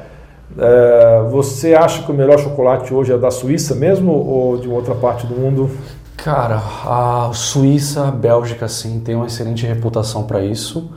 É, 0.59 1.27
você 1.31 1.75
acha 1.75 2.03
que 2.03 2.13
o 2.13 2.15
melhor 2.15 2.39
chocolate 2.39 2.93
hoje 2.93 3.13
é 3.13 3.19
da 3.19 3.31
Suíça 3.31 3.75
mesmo 3.75 4.13
ou 4.13 4.59
de 4.59 4.69
outra 4.69 4.95
parte 4.95 5.27
do 5.27 5.35
mundo? 5.35 5.71
Cara, 6.17 6.61
a 6.87 7.31
Suíça, 7.33 8.09
a 8.09 8.11
Bélgica, 8.11 8.69
sim, 8.69 9.01
tem 9.01 9.15
uma 9.15 9.27
excelente 9.27 9.67
reputação 9.67 10.25
para 10.25 10.43
isso, 10.43 10.91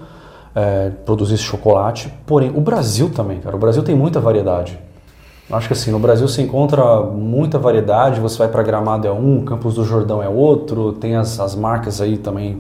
é, 0.54 0.92
produzir 1.06 1.38
chocolate. 1.38 2.14
Porém, 2.26 2.52
o 2.54 2.62
Brasil 2.62 3.10
também, 3.10 3.40
cara, 3.40 3.56
o 3.56 3.60
Brasil 3.60 3.82
tem 3.82 3.96
muita 3.96 4.20
variedade. 4.20 4.78
Acho 5.50 5.68
que 5.68 5.74
assim, 5.74 5.92
no 5.92 6.00
Brasil 6.00 6.28
se 6.28 6.42
encontra 6.42 7.02
muita 7.02 7.58
variedade, 7.58 8.20
você 8.20 8.38
vai 8.38 8.50
para 8.50 8.62
Gramado 8.64 9.08
é 9.08 9.12
um, 9.12 9.46
Campos 9.46 9.76
do 9.76 9.86
Jordão 9.86 10.22
é 10.22 10.28
outro, 10.28 10.92
tem 10.92 11.16
as, 11.16 11.40
as 11.40 11.56
marcas 11.56 12.02
aí 12.02 12.18
também, 12.18 12.60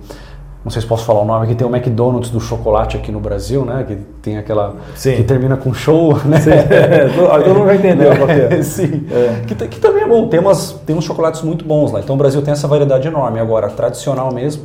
não 0.63 0.72
sei 0.72 0.82
se 0.82 0.88
posso 0.88 1.03
falar 1.03 1.22
o 1.22 1.25
nome, 1.25 1.44
aqui 1.44 1.53
tem 1.53 1.67
o 1.67 1.75
McDonald's 1.75 2.29
do 2.29 2.39
chocolate 2.39 2.96
aqui 2.96 3.12
no 3.12 3.20
Brasil, 3.20 3.65
né, 3.65 3.84
que 3.86 3.96
tem 4.22 4.38
aquela, 4.38 4.75
Sim. 4.96 5.17
que 5.17 5.24
termina 5.24 5.58
com 5.58 5.74
show, 5.74 6.13
né? 6.24 6.39
Todo 7.44 7.56
mundo 7.56 7.65
vai 7.65 7.75
entender 7.75 8.17
qual 8.17 8.27
que 8.27 8.56
é. 8.56 8.62
Sim. 8.63 9.06
Que, 9.46 9.56
que 9.67 9.79
também 9.82 10.03
é 10.03 10.08
bom. 10.08 10.27
Tem, 10.29 10.39
umas, 10.39 10.72
tem 10.86 10.96
uns 10.96 11.03
chocolates 11.03 11.41
muito 11.41 11.65
bons 11.65 11.91
lá. 11.91 12.00
Então 12.00 12.15
o 12.15 12.17
Brasil 12.17 12.41
tem 12.41 12.53
essa 12.53 12.67
variedade 12.67 13.08
enorme. 13.08 13.39
Agora, 13.39 13.70
tradicional 13.70 14.34
mesmo, 14.34 14.63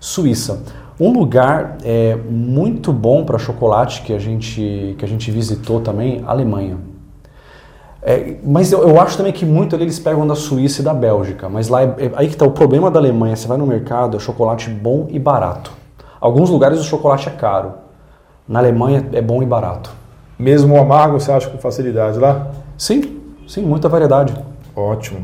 Suíça. 0.00 0.62
Um 1.00 1.12
lugar 1.12 1.78
é, 1.84 2.16
muito 2.28 2.92
bom 2.92 3.24
para 3.24 3.38
chocolate 3.38 4.02
que 4.02 4.12
a, 4.12 4.18
gente, 4.18 4.94
que 4.98 5.04
a 5.04 5.08
gente 5.08 5.30
visitou 5.30 5.80
também, 5.80 6.22
Alemanha. 6.26 6.76
É, 8.02 8.36
mas 8.44 8.70
eu, 8.70 8.88
eu 8.88 9.00
acho 9.00 9.16
também 9.16 9.32
que 9.32 9.44
muito 9.44 9.74
ali 9.74 9.84
eles 9.84 9.98
pegam 9.98 10.26
da 10.26 10.34
Suíça 10.34 10.80
e 10.80 10.84
da 10.84 10.94
Bélgica. 10.94 11.48
Mas 11.48 11.68
lá 11.68 11.82
é, 11.82 11.86
é- 11.98 12.12
aí 12.14 12.28
que 12.28 12.36
tá 12.36 12.44
o 12.46 12.50
problema 12.50 12.90
da 12.90 12.98
Alemanha. 12.98 13.34
Você 13.34 13.48
vai 13.48 13.58
no 13.58 13.66
mercado, 13.66 14.16
é 14.16 14.20
chocolate 14.20 14.70
bom 14.70 15.06
e 15.10 15.18
barato. 15.18 15.72
Alguns 16.20 16.50
lugares 16.50 16.78
o 16.80 16.84
chocolate 16.84 17.28
é 17.28 17.32
caro. 17.32 17.72
Na 18.46 18.60
Alemanha 18.60 19.06
é 19.12 19.20
bom 19.20 19.42
e 19.42 19.46
barato. 19.46 19.92
Mesmo 20.38 20.74
o 20.74 20.80
amargo, 20.80 21.18
você 21.18 21.32
acha 21.32 21.48
com 21.50 21.58
facilidade 21.58 22.18
lá? 22.18 22.48
Sim, 22.76 23.20
sim, 23.46 23.62
muita 23.62 23.88
variedade. 23.88 24.34
Ótimo. 24.74 25.20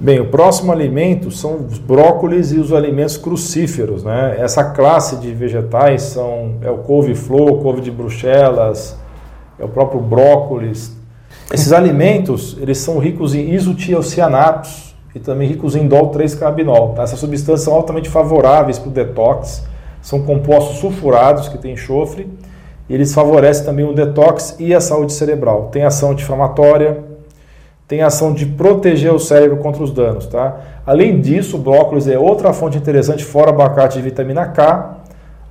Bem, 0.00 0.18
o 0.18 0.30
próximo 0.30 0.72
alimento 0.72 1.30
são 1.30 1.56
os 1.66 1.78
brócolis 1.78 2.50
e 2.52 2.58
os 2.58 2.72
alimentos 2.72 3.16
crucíferos, 3.16 4.02
né? 4.02 4.34
Essa 4.38 4.64
classe 4.64 5.16
de 5.16 5.32
vegetais 5.32 6.02
são 6.02 6.54
é 6.62 6.70
o 6.70 6.78
couve-flor, 6.78 7.62
couve 7.62 7.80
de 7.82 7.90
bruxelas, 7.90 8.96
é 9.58 9.64
o 9.64 9.68
próprio 9.68 10.00
brócolis. 10.00 10.96
Esses 11.52 11.70
alimentos, 11.70 12.56
eles 12.58 12.78
são 12.78 12.98
ricos 12.98 13.34
em 13.34 13.50
isotiocianatos 13.50 14.94
e 15.14 15.18
também 15.20 15.46
ricos 15.46 15.76
em 15.76 15.82
indol 15.82 16.10
3-carbinol. 16.10 16.94
Tá? 16.94 17.02
Essas 17.02 17.18
substâncias 17.18 17.60
são 17.60 17.74
altamente 17.74 18.08
favoráveis 18.08 18.78
para 18.78 18.88
o 18.88 18.90
detox, 18.90 19.62
são 20.00 20.22
compostos 20.22 20.78
sulfurados 20.78 21.48
que 21.48 21.58
têm 21.58 21.74
enxofre 21.74 22.26
e 22.88 22.94
eles 22.94 23.12
favorecem 23.12 23.66
também 23.66 23.84
o 23.84 23.92
detox 23.92 24.56
e 24.58 24.74
a 24.74 24.80
saúde 24.80 25.12
cerebral. 25.12 25.68
Tem 25.70 25.84
ação 25.84 26.12
anti-inflamatória, 26.12 27.04
tem 27.86 28.00
ação 28.00 28.32
de 28.32 28.46
proteger 28.46 29.12
o 29.12 29.18
cérebro 29.18 29.58
contra 29.58 29.82
os 29.82 29.90
danos. 29.90 30.24
Tá? 30.24 30.58
Além 30.86 31.20
disso, 31.20 31.58
o 31.58 31.60
brócolis 31.60 32.08
é 32.08 32.18
outra 32.18 32.54
fonte 32.54 32.78
interessante, 32.78 33.22
fora 33.22 33.50
abacate 33.50 33.98
de 33.98 34.02
vitamina 34.02 34.46
K, 34.46 34.96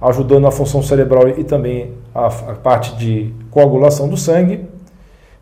ajudando 0.01 0.47
a 0.47 0.51
função 0.51 0.81
cerebral 0.81 1.29
e 1.29 1.43
também 1.43 1.91
a, 2.15 2.25
a 2.25 2.55
parte 2.55 2.95
de 2.95 3.31
coagulação 3.51 4.09
do 4.09 4.17
sangue. 4.17 4.70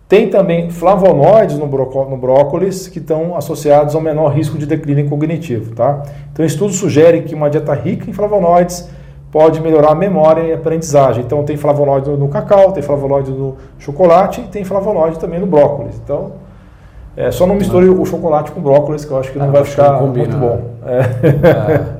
Tem 0.10 0.28
também 0.28 0.72
flavonoides 0.72 1.60
no, 1.60 1.68
no 1.68 2.18
brócolis 2.18 2.88
que 2.88 2.98
estão 2.98 3.38
associados 3.38 3.94
ao 3.94 4.02
menor 4.02 4.30
risco 4.30 4.58
de 4.58 4.66
declínio 4.66 5.08
cognitivo. 5.08 5.76
Tá? 5.76 6.02
Então, 6.34 6.44
estudos 6.44 6.78
sugerem 6.78 7.22
que 7.22 7.36
uma 7.36 7.48
dieta 7.48 7.76
rica 7.76 8.10
em 8.10 8.14
flavonoides 8.14 8.90
pode 9.32 9.62
melhorar 9.62 9.92
a 9.92 9.96
memória 9.96 10.42
e 10.42 10.52
a 10.52 10.56
aprendizagem. 10.56 11.24
Então, 11.24 11.44
tem 11.44 11.56
flavonoide 11.56 12.10
no 12.10 12.28
cacau, 12.28 12.72
tem 12.72 12.82
flavonoide 12.82 13.30
no 13.30 13.58
chocolate 13.78 14.42
e 14.42 14.46
tem 14.46 14.66
flavonoide 14.66 15.20
também 15.20 15.40
no 15.40 15.46
brócolis. 15.46 16.02
Então, 16.04 16.32
é, 17.16 17.30
só 17.30 17.46
não 17.46 17.54
misture 17.54 17.88
o 17.88 18.04
chocolate 18.04 18.52
com 18.52 18.60
brócolis, 18.62 19.06
que 19.06 19.12
eu 19.12 19.20
acho 19.20 19.32
que 19.32 19.38
não 19.38 19.50
é, 19.50 19.52
vai 19.52 19.64
ficar 19.64 20.02
muito 20.02 20.36
bom. 20.36 20.72
É. 20.88 21.00
É. 21.48 22.00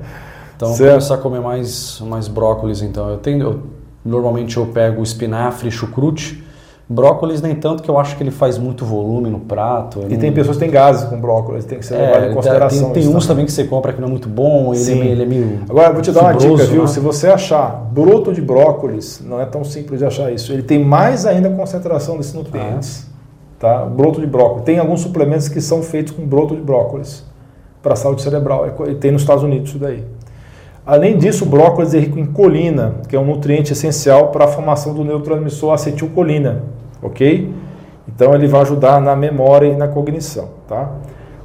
Então, 0.56 0.74
certo. 0.74 0.90
começar 0.90 1.16
a 1.16 1.18
comer 1.20 1.40
mais, 1.42 2.02
mais 2.02 2.28
brócolis, 2.28 2.82
então. 2.82 3.08
Eu 3.10 3.18
tenho, 3.18 3.42
eu, 3.42 3.60
normalmente 4.04 4.58
eu 4.58 4.66
pego 4.66 5.02
espinafre, 5.02 5.72
chucrute, 5.72 6.44
Brócolis 6.92 7.40
nem 7.40 7.54
tanto 7.54 7.84
que 7.84 7.90
eu 7.90 8.00
acho 8.00 8.18
que 8.18 8.24
ele 8.24 8.32
faz 8.32 8.58
muito 8.58 8.84
volume 8.84 9.30
no 9.30 9.40
prato. 9.40 10.00
E 10.10 10.14
não... 10.14 10.18
tem 10.18 10.34
pessoas 10.34 10.58
que 10.58 10.64
têm 10.64 10.72
gases 10.72 11.08
com 11.08 11.22
brócolis, 11.22 11.64
tem 11.64 11.78
que 11.78 11.86
ser 11.86 11.94
é, 11.94 12.02
levado 12.02 12.32
em 12.32 12.34
consideração. 12.34 12.90
Tem, 12.90 13.04
tem 13.04 13.16
uns 13.16 13.28
também. 13.28 13.46
que 13.46 13.52
você 13.52 13.64
compra 13.66 13.94
que 13.94 14.02
não 14.02 14.08
é 14.08 14.12
muito 14.12 14.28
bom, 14.28 14.74
ele, 14.74 14.82
é 14.82 14.86
Sim. 14.86 15.02
É, 15.02 15.06
ele 15.06 15.22
é 15.22 15.26
meio. 15.28 15.60
Agora, 15.70 15.94
vou 15.94 16.02
te 16.02 16.12
dar 16.12 16.34
fibroso, 16.34 16.48
uma 16.48 16.58
dica, 16.58 16.72
viu? 16.72 16.82
Né? 16.82 16.88
Se 16.88 17.00
você 17.00 17.28
achar 17.28 17.88
broto 17.92 18.34
de 18.34 18.42
brócolis, 18.42 19.24
não 19.24 19.40
é 19.40 19.46
tão 19.46 19.64
simples 19.64 20.00
de 20.00 20.06
achar 20.06 20.34
isso. 20.34 20.52
Ele 20.52 20.64
tem 20.64 20.84
mais 20.84 21.28
ainda 21.28 21.48
concentração 21.52 22.18
desses 22.18 22.34
nutrientes. 22.34 23.06
Ah. 23.06 23.14
Tá? 23.60 23.86
Broto 23.86 24.20
de 24.20 24.26
brócolis. 24.26 24.64
Tem 24.64 24.80
alguns 24.80 25.02
suplementos 25.02 25.48
que 25.48 25.62
são 25.62 25.84
feitos 25.84 26.14
com 26.14 26.26
broto 26.26 26.56
de 26.56 26.62
brócolis 26.62 27.24
para 27.84 27.94
a 27.94 27.96
saúde 27.96 28.24
cerebral. 28.24 28.66
E 28.88 28.96
tem 28.96 29.12
nos 29.12 29.22
Estados 29.22 29.44
Unidos 29.44 29.70
isso 29.70 29.78
daí. 29.78 30.04
Além 30.88 31.20
disso, 31.20 31.46
o 31.46 31.48
brócolis 31.48 31.94
é 31.94 32.00
rico 32.00 32.18
em 32.18 32.26
colina, 32.26 32.96
que 33.08 33.16
é 33.16 33.20
um 33.20 33.26
nutriente 33.26 33.74
essencial 33.74 34.30
para 34.30 34.46
a 34.46 34.48
formação 34.48 34.92
do 34.92 35.04
neurotransmissor 35.04 35.72
acetilcolina 35.72 36.79
ok? 37.02 37.54
Então 38.08 38.34
ele 38.34 38.48
vai 38.48 38.62
ajudar 38.62 39.00
na 39.00 39.16
memória 39.16 39.68
e 39.68 39.76
na 39.76 39.88
cognição, 39.88 40.50
tá? 40.68 40.92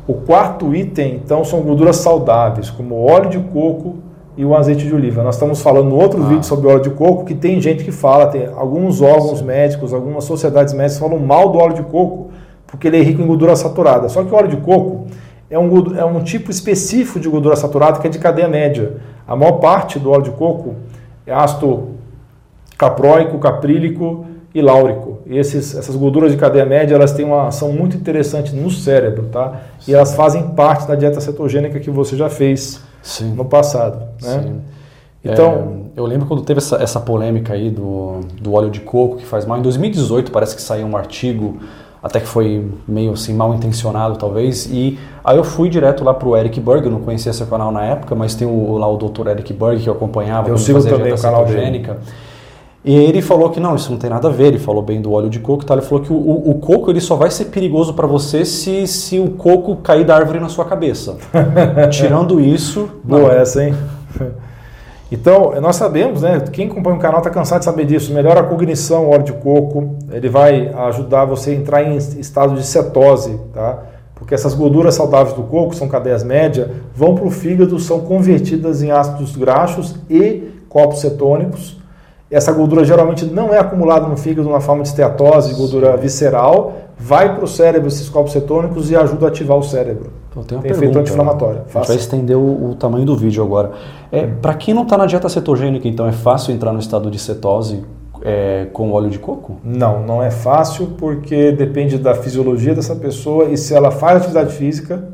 O 0.07 0.15
quarto 0.15 0.75
item, 0.75 1.15
então, 1.15 1.45
são 1.45 1.63
gorduras 1.63 1.97
saudáveis, 1.97 2.69
como 2.69 2.95
óleo 3.07 3.31
de 3.31 3.39
coco 3.39 3.97
e 4.37 4.45
o 4.45 4.55
azeite 4.55 4.87
de 4.87 4.95
oliva. 4.95 5.23
Nós 5.23 5.37
estamos 5.37 5.63
falando 5.63 5.89
no 5.89 5.97
outro 5.97 6.23
ah. 6.23 6.27
vídeo 6.27 6.45
sobre 6.45 6.69
óleo 6.69 6.83
de 6.83 6.91
coco, 6.91 7.25
que 7.25 7.35
tem 7.35 7.59
gente 7.61 7.85
que 7.85 7.93
fala, 7.93 8.27
tem 8.27 8.47
alguns 8.55 9.01
órgãos 9.01 9.39
Sim. 9.39 9.47
médicos, 9.47 9.95
algumas 9.95 10.25
sociedades 10.25 10.75
médicas 10.75 10.99
falam 10.99 11.19
mal 11.19 11.51
do 11.51 11.59
óleo 11.59 11.75
de 11.75 11.83
coco, 11.85 12.29
porque 12.67 12.89
ele 12.89 12.99
é 12.99 13.03
rico 13.03 13.23
em 13.23 13.27
gordura 13.27 13.57
saturada. 13.57 14.09
Só 14.11 14.23
que 14.23 14.31
o 14.31 14.37
óleo 14.37 14.49
de 14.49 14.59
coco 14.59 15.07
é 15.49 15.59
um, 15.59 15.97
é 15.97 16.05
um 16.05 16.23
tipo 16.23 16.51
específico 16.51 17.19
de 17.19 17.29
gordura 17.29 17.57
saturada 17.57 17.99
que 17.99 18.07
é 18.07 18.11
de 18.11 18.19
cadeia 18.19 18.49
média. 18.49 18.97
A 19.27 19.35
maior 19.35 19.53
parte 19.53 19.99
do 19.99 20.11
óleo 20.11 20.25
de 20.25 20.31
coco 20.33 20.75
é 21.27 21.33
ácido 21.33 21.95
capróico, 22.77 23.39
caprílico 23.39 24.27
e 24.55 24.63
láurico. 24.63 25.19
E 25.27 25.37
esses, 25.37 25.75
essas 25.75 25.97
gorduras 25.97 26.31
de 26.31 26.39
cadeia 26.39 26.65
média 26.65 26.95
elas 26.95 27.13
têm 27.13 27.25
uma 27.25 27.49
ação 27.49 27.73
muito 27.73 27.97
interessante 27.97 28.55
no 28.55 28.71
cérebro, 28.71 29.25
tá? 29.25 29.61
Sim. 29.81 29.91
E 29.91 29.95
elas 29.95 30.15
fazem 30.15 30.43
parte 30.51 30.87
da 30.87 30.95
dieta 30.95 31.21
cetogênica 31.21 31.81
que 31.81 31.91
você 31.91 32.17
já 32.17 32.31
fez 32.31 32.81
Sim. 33.03 33.35
no 33.35 33.45
passado, 33.45 33.99
né? 34.23 34.43
Sim. 34.43 34.61
Então, 35.25 35.89
é, 35.97 36.01
eu 36.01 36.05
lembro 36.05 36.27
quando 36.27 36.43
teve 36.43 36.59
essa, 36.59 36.77
essa 36.77 37.01
polêmica 37.01 37.55
aí 37.55 37.71
do, 37.71 38.21
do 38.41 38.53
óleo 38.53 38.71
de 38.71 38.81
coco 38.81 39.17
que 39.17 39.27
faz 39.27 39.45
mal. 39.45 39.59
Em 39.59 39.63
2018 39.63 40.31
parece 40.31 40.55
que 40.55 40.63
saiu 40.63 40.87
um 40.87 40.97
artigo, 40.97 41.59
até 42.03 42.21
que 42.21 42.27
foi 42.27 42.71
meio 42.87 43.13
assim 43.13 43.35
mal 43.35 43.55
intencionado 43.55 44.17
talvez. 44.19 44.67
E 44.67 44.99
aí 45.25 45.37
eu 45.37 45.43
fui 45.43 45.71
direto 45.71 46.05
lá 46.05 46.13
pro 46.13 46.37
Eric 46.37 46.61
Berg, 46.61 46.85
eu 46.85 46.93
não 46.93 47.01
conhecia 47.01 47.33
seu 47.33 47.47
canal 47.47 47.73
na 47.73 47.85
época, 47.85 48.15
mas 48.15 48.35
tem 48.35 48.47
o, 48.47 48.77
lá 48.77 48.87
o 48.87 48.99
Dr. 48.99 49.29
Eric 49.29 49.53
Berg 49.55 49.83
que 49.83 49.89
eu 49.89 49.95
acompanhava. 49.95 50.51
Eu 50.51 50.59
sigo 50.59 50.81
também 50.85 51.13
o 51.13 51.19
canal 51.19 51.47
dele. 51.47 51.85
E 52.85 52.95
ele 52.95 53.23
falou 53.23 53.49
que 53.49 53.59
não, 53.59 53.75
isso 53.75 53.91
não 53.91 53.99
tem 53.99 54.11
nada 54.11 54.29
a 54.29 54.31
ver, 54.31 54.49
ele 54.49 54.59
falou 54.59 54.83
bem 54.83 55.01
do 55.01 55.11
óleo 55.11 55.31
de 55.31 55.41
coco, 55.41 55.65
tá? 55.65 55.73
ele 55.73 55.83
falou 55.83 56.05
que 56.05 56.13
o, 56.13 56.17
o, 56.17 56.51
o 56.51 56.55
coco 56.57 56.91
ele 56.91 57.01
só 57.01 57.17
vai 57.17 57.31
ser 57.31 57.47
perigoso 57.47 57.95
para 57.95 58.07
você 58.07 58.45
se, 58.45 58.87
se 58.87 59.19
o 59.19 59.31
coco 59.31 59.77
cair 59.77 60.05
da 60.05 60.15
árvore 60.15 60.39
na 60.39 60.51
sua 60.51 60.67
cabeça. 60.67 61.17
Tirando 61.91 62.39
isso... 62.39 62.91
Boa 63.03 63.33
essa, 63.33 63.65
hein? 63.65 63.75
Então, 65.11 65.59
nós 65.63 65.77
sabemos, 65.77 66.23
né? 66.23 66.41
Quem 66.53 66.67
acompanha 66.69 66.97
o 66.97 66.99
canal 66.99 67.19
está 67.19 67.31
cansado 67.31 67.61
de 67.61 67.67
saber 67.67 67.87
disso. 67.87 68.13
Melhora 68.13 68.41
a 68.41 68.43
cognição, 68.43 69.07
o 69.07 69.11
óleo 69.11 69.23
de 69.23 69.33
coco. 69.33 69.97
Ele 70.11 70.29
vai 70.29 70.69
ajudar 70.75 71.25
você 71.25 71.53
a 71.53 71.55
entrar 71.55 71.83
em 71.85 71.97
estado 71.97 72.55
de 72.55 72.67
cetose, 72.67 73.39
tá? 73.53 73.79
Porque 74.15 74.35
essas 74.35 74.55
gorduras 74.55 74.95
saudáveis 74.95 75.37
do 75.37 75.45
coco, 75.45 75.75
são 75.75 75.89
cadeias 75.89 76.25
médias, 76.25 76.69
vão 76.95 77.15
para 77.15 77.27
o 77.27 77.31
fígado, 77.31 77.79
são 77.79 78.01
convertidas 78.01 78.83
em 78.83 78.91
ácidos 78.91 79.37
graxos 79.37 79.95
e 80.11 80.51
corpos 80.69 81.01
cetônicos 81.01 81.84
essa 82.35 82.51
gordura 82.53 82.85
geralmente 82.85 83.25
não 83.25 83.55
é 83.55 83.59
acumulada 83.59 84.09
no 84.09 84.17
fígado 84.17 84.51
na 84.51 84.61
forma 84.61 84.83
de 84.83 84.89
esteatose, 84.89 85.55
gordura 85.55 85.97
visceral, 85.97 86.73
vai 86.99 87.33
para 87.33 87.45
o 87.45 87.47
cérebro 87.47 87.87
esses 87.87 88.09
corpos 88.09 88.33
cetônicos 88.33 88.91
e 88.91 88.97
ajuda 88.97 89.27
a 89.27 89.29
ativar 89.29 89.57
o 89.57 89.63
cérebro. 89.63 90.11
Então, 90.31 90.43
tem, 90.43 90.59
tem 90.59 90.71
efeito 90.73 90.99
anti-inflamatório. 90.99 91.63
A 91.73 91.79
gente 91.79 91.87
vai 91.87 91.97
estender 91.97 92.37
o, 92.37 92.71
o, 92.71 92.75
tamanho 92.75 93.07
do 93.07 93.17
vídeo 93.17 93.41
agora. 93.41 93.71
É, 94.11 94.27
para 94.27 94.53
quem 94.55 94.75
não 94.75 94.83
está 94.83 94.99
na 94.99 95.07
dieta 95.07 95.29
cetogênica, 95.29 95.87
então 95.87 96.09
é 96.09 96.13
fácil 96.13 96.53
entrar 96.53 96.73
no 96.73 96.81
estado 96.81 97.09
de 97.09 97.21
cetose 97.21 97.85
é, 98.21 98.67
com 98.73 98.91
óleo 98.91 99.11
de 99.11 99.21
coco? 99.21 99.59
Não, 99.63 100.05
não 100.05 100.21
é 100.21 100.33
fácil 100.33 100.89
porque 100.99 101.53
depende 101.53 101.99
da 101.99 102.15
fisiologia 102.15 102.75
dessa 102.75 102.97
pessoa 102.97 103.45
e 103.45 103.57
se 103.57 103.73
ela 103.75 103.93
faz 103.93 104.17
atividade 104.17 104.53
física 104.55 105.05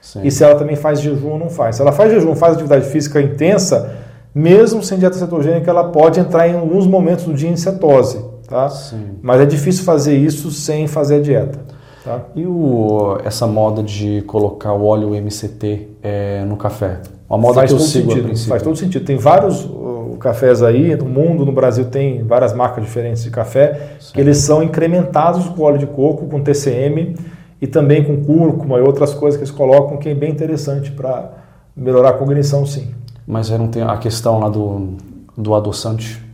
Sim. 0.00 0.22
e 0.24 0.32
se 0.32 0.42
ela 0.42 0.56
também 0.56 0.74
faz 0.74 1.00
jejum 1.00 1.30
ou 1.30 1.38
não 1.38 1.48
faz. 1.48 1.76
Se 1.76 1.82
ela 1.82 1.92
faz 1.92 2.10
jejum, 2.10 2.34
faz 2.34 2.54
atividade 2.54 2.86
física 2.86 3.20
intensa, 3.20 4.05
mesmo 4.36 4.82
sem 4.82 4.98
dieta 4.98 5.16
cetogênica, 5.16 5.70
ela 5.70 5.84
pode 5.84 6.20
entrar 6.20 6.46
em 6.46 6.54
alguns 6.54 6.86
momentos 6.86 7.24
do 7.24 7.32
dia 7.32 7.48
em 7.48 7.56
cetose, 7.56 8.22
tá? 8.46 8.68
Sim. 8.68 9.12
Mas 9.22 9.40
é 9.40 9.46
difícil 9.46 9.82
fazer 9.82 10.14
isso 10.14 10.50
sem 10.50 10.86
fazer 10.86 11.16
a 11.16 11.20
dieta. 11.22 11.58
Tá? 12.04 12.20
E 12.34 12.44
o, 12.44 13.16
essa 13.24 13.46
moda 13.46 13.82
de 13.82 14.20
colocar 14.26 14.74
o 14.74 14.84
óleo 14.84 15.14
MCT 15.14 15.88
é, 16.02 16.44
no 16.44 16.54
café? 16.54 16.98
Uma 17.26 17.38
moda 17.38 17.54
faz 17.54 17.70
que 17.70 17.76
eu 17.76 17.80
sigo 17.80 18.12
sentido, 18.12 18.36
Faz 18.46 18.62
todo 18.62 18.76
sentido. 18.76 19.06
Tem 19.06 19.16
vários 19.16 19.64
uh, 19.64 20.18
cafés 20.20 20.62
aí 20.62 20.94
no 20.94 21.06
mundo, 21.06 21.46
no 21.46 21.52
Brasil 21.52 21.86
tem 21.86 22.22
várias 22.22 22.52
marcas 22.52 22.84
diferentes 22.84 23.24
de 23.24 23.30
café, 23.30 23.96
Sim. 23.98 24.12
que 24.12 24.20
eles 24.20 24.36
são 24.36 24.62
incrementados 24.62 25.48
com 25.48 25.62
óleo 25.62 25.78
de 25.78 25.86
coco, 25.86 26.26
com 26.26 26.42
TCM 26.42 27.16
e 27.58 27.66
também 27.66 28.04
com 28.04 28.22
cúrcuma 28.22 28.76
e 28.76 28.82
outras 28.82 29.14
coisas 29.14 29.38
que 29.38 29.44
eles 29.44 29.56
colocam, 29.56 29.96
que 29.96 30.10
é 30.10 30.14
bem 30.14 30.30
interessante 30.30 30.92
para 30.92 31.32
melhorar 31.74 32.10
a 32.10 32.12
cognição, 32.12 32.66
sim 32.66 32.95
mas 33.26 33.50
aí 33.50 33.58
não 33.58 33.68
tem 33.68 33.82
a 33.82 33.96
questão 33.96 34.38
lá 34.38 34.48
do, 34.48 34.94
do 35.36 35.54
adoçante. 35.54 36.24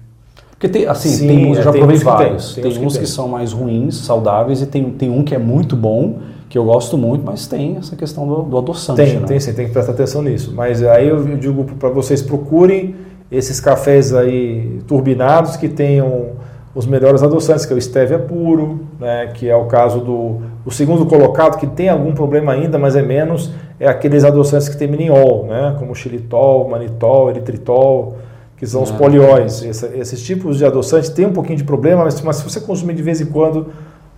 Porque 0.50 0.68
tem, 0.68 0.86
assim, 0.86 1.08
Sim, 1.08 1.26
tem 1.26 1.50
uns, 1.50 1.58
eu 1.58 1.64
já 1.64 1.70
é, 1.70 1.72
provei 1.72 1.96
vários. 1.96 2.54
Tem, 2.54 2.62
tem, 2.62 2.72
tem 2.72 2.86
uns 2.86 2.92
que, 2.92 3.00
que 3.00 3.06
são 3.08 3.26
mais 3.26 3.52
ruins, 3.52 3.96
saudáveis, 3.96 4.62
e 4.62 4.66
tem, 4.66 4.90
tem 4.90 5.10
um 5.10 5.24
que 5.24 5.34
é 5.34 5.38
muito 5.38 5.74
bom, 5.74 6.20
que 6.48 6.56
eu 6.56 6.64
gosto 6.64 6.96
muito, 6.96 7.24
mas 7.24 7.46
tem 7.46 7.78
essa 7.78 7.96
questão 7.96 8.28
do, 8.28 8.42
do 8.42 8.58
adoçante. 8.58 9.02
Tem, 9.02 9.18
né? 9.18 9.26
tem 9.26 9.40
sim, 9.40 9.52
tem 9.54 9.66
que 9.66 9.72
prestar 9.72 9.92
atenção 9.92 10.22
nisso. 10.22 10.52
Mas 10.54 10.82
aí 10.82 11.08
eu 11.08 11.36
digo 11.36 11.64
para 11.64 11.88
vocês, 11.88 12.22
procurem 12.22 12.94
esses 13.30 13.58
cafés 13.58 14.14
aí 14.14 14.80
turbinados 14.86 15.56
que 15.56 15.68
tenham 15.68 16.32
os 16.74 16.86
melhores 16.86 17.22
adoçantes, 17.22 17.66
que 17.66 17.72
é 17.72 17.76
o 17.76 17.80
stevia 17.80 18.18
puro, 18.18 18.86
né, 19.00 19.28
que 19.34 19.48
é 19.48 19.56
o 19.56 19.64
caso 19.64 20.00
do 20.00 20.42
o 20.64 20.70
segundo 20.70 21.06
colocado, 21.06 21.58
que 21.58 21.66
tem 21.66 21.88
algum 21.88 22.12
problema 22.12 22.52
ainda, 22.52 22.78
mas 22.78 22.94
é 22.94 23.02
menos, 23.02 23.50
é 23.80 23.88
aqueles 23.88 24.24
adoçantes 24.24 24.68
que 24.68 24.76
tem 24.76 24.86
miniol, 24.86 25.46
né, 25.46 25.74
como 25.78 25.94
xilitol, 25.94 26.68
manitol, 26.68 27.30
eritritol, 27.30 28.16
que 28.56 28.66
são 28.66 28.82
os 28.82 28.90
ah, 28.90 28.94
polióis. 28.94 29.62
Esse, 29.64 29.86
esses 29.98 30.22
tipos 30.22 30.58
de 30.58 30.64
adoçantes 30.64 31.10
têm 31.10 31.26
um 31.26 31.32
pouquinho 31.32 31.58
de 31.58 31.64
problema, 31.64 32.04
mas, 32.04 32.20
mas 32.20 32.36
se 32.36 32.44
você 32.44 32.60
consumir 32.60 32.94
de 32.94 33.02
vez 33.02 33.20
em 33.20 33.26
quando, 33.26 33.72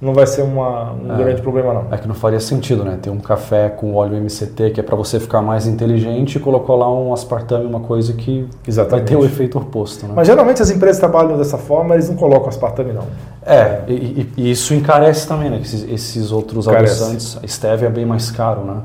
não 0.04 0.12
vai 0.12 0.26
ser 0.26 0.42
uma, 0.42 0.92
um 0.92 1.14
é, 1.14 1.16
grande 1.16 1.42
problema 1.42 1.73
não. 1.73 1.87
É 1.90 1.96
que 1.96 2.06
não 2.06 2.14
faria 2.14 2.38
sentido, 2.38 2.84
né? 2.84 2.99
Ter 3.00 3.11
um 3.11 3.18
café 3.18 3.68
com 3.68 3.94
óleo 3.94 4.16
MCT 4.16 4.70
que 4.70 4.80
é 4.80 4.82
para 4.82 4.94
você 4.94 5.18
ficar 5.18 5.40
mais 5.40 5.66
inteligente 5.66 6.37
e 6.37 6.40
colocar 6.40 6.75
lá 6.75 6.92
um 6.92 7.12
aspartame, 7.12 7.64
uma 7.64 7.80
coisa 7.80 8.12
que 8.12 8.46
Exatamente. 8.66 9.11
vai 9.11 9.16
ter 9.16 9.16
o 9.16 9.25
efeito 9.25 9.58
oposto. 9.58 10.06
Né? 10.06 10.12
Mas 10.14 10.26
geralmente 10.26 10.61
as 10.61 10.70
empresas 10.70 10.99
trabalham 10.99 11.38
dessa 11.38 11.56
forma, 11.56 11.94
eles 11.94 12.08
não 12.08 12.16
colocam 12.16 12.49
aspartame 12.49 12.92
não. 12.92 13.06
É, 13.44 13.56
é. 13.56 13.84
E, 13.88 14.30
e, 14.37 14.50
isso 14.50 14.75
encarece 14.75 15.26
também, 15.26 15.50
né? 15.50 15.61
Esses, 15.62 15.82
esses 15.88 16.30
outros 16.30 16.66
encarece. 16.66 17.02
adoçantes, 17.02 17.38
a 17.42 17.46
stevia 17.46 17.88
é 17.88 17.90
bem 17.90 18.04
mais 18.04 18.30
caro, 18.30 18.64
né? 18.64 18.76